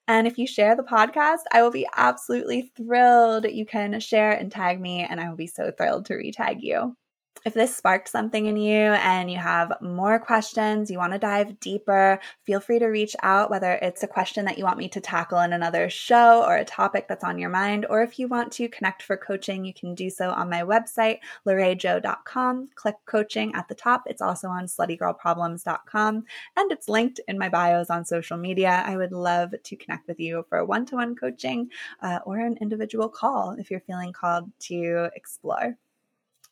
And 0.08 0.28
if 0.28 0.38
you 0.38 0.46
share 0.46 0.76
the 0.76 0.84
podcast, 0.84 1.44
I 1.52 1.62
will 1.62 1.72
be 1.72 1.88
absolutely 1.96 2.74
thrilled. 2.76 3.46
You 3.46 3.66
can 3.66 4.00
share 4.00 4.34
and 4.34 4.52
tag 4.52 4.82
me, 4.82 5.02
and 5.02 5.22
I 5.22 5.30
will 5.30 5.38
be 5.38 5.48
so 5.48 5.72
thrilled 5.72 6.06
to 6.08 6.16
retag 6.16 6.58
you. 6.62 6.98
If 7.46 7.54
this 7.54 7.76
sparked 7.76 8.08
something 8.08 8.46
in 8.46 8.56
you 8.56 8.94
and 8.94 9.30
you 9.30 9.38
have 9.38 9.74
more 9.82 10.18
questions, 10.18 10.90
you 10.90 10.98
want 10.98 11.12
to 11.12 11.20
dive 11.20 11.60
deeper, 11.60 12.20
feel 12.46 12.62
free 12.62 12.80
to 12.80 12.86
reach 12.86 13.18
out, 13.22 13.50
whether 13.50 13.74
it's 13.82 14.02
a 14.02 14.08
question 14.08 14.46
that 14.46 14.58
you 14.58 14.64
want 14.64 14.78
me 14.78 14.88
to 14.88 15.02
tackle 15.02 15.40
in 15.40 15.52
another 15.52 15.90
show 15.90 16.46
or 16.46 16.56
a 16.56 16.64
topic 16.64 17.08
that's 17.10 17.24
on 17.24 17.38
your 17.38 17.50
mind, 17.50 17.86
or 17.90 18.02
if 18.02 18.18
you 18.18 18.30
want 18.30 18.54
to 18.54 18.70
connect 18.70 19.04
for 19.04 19.18
coaching, 19.18 19.66
you 19.66 19.74
can 19.74 19.94
do 19.94 20.10
so 20.10 20.30
on 20.30 20.50
my 20.50 20.62
website, 20.62 21.20
lorraejo.com. 21.46 22.70
Click 22.76 22.96
coaching 23.06 23.54
at 23.56 23.68
the 23.68 23.76
top. 23.76 24.04
It's 24.06 24.22
also 24.22 24.48
on 24.48 24.68
sluttygirlproblems.com 24.68 26.24
and 26.56 26.72
it's 26.72 26.88
linked 26.88 27.20
in 27.28 27.38
my 27.38 27.50
bios 27.50 27.90
on 27.90 28.06
social 28.06 28.38
media. 28.38 28.84
I 28.86 28.96
would 28.96 29.12
love 29.12 29.54
to 29.62 29.76
connect 29.76 30.08
with 30.08 30.20
you 30.22 30.46
for 30.48 30.64
one 30.64 30.86
to 30.86 30.96
one 30.96 31.14
coaching 31.16 31.70
uh, 32.02 32.20
or 32.26 32.40
an 32.40 32.58
individual 32.62 33.10
call 33.10 33.58
if 33.60 33.70
you're 33.70 33.82
feeling 33.82 34.14
called 34.14 34.50
to 34.62 35.10
explore. 35.14 35.78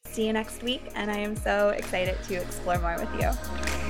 See 0.06 0.28
you 0.28 0.34
next 0.34 0.62
week, 0.62 0.82
and 0.96 1.10
I 1.10 1.18
am 1.18 1.38
so 1.38 1.70
excited 1.70 2.22
to 2.24 2.36
explore 2.36 2.80
more 2.80 2.98
with 3.00 3.14
you. 3.22 3.81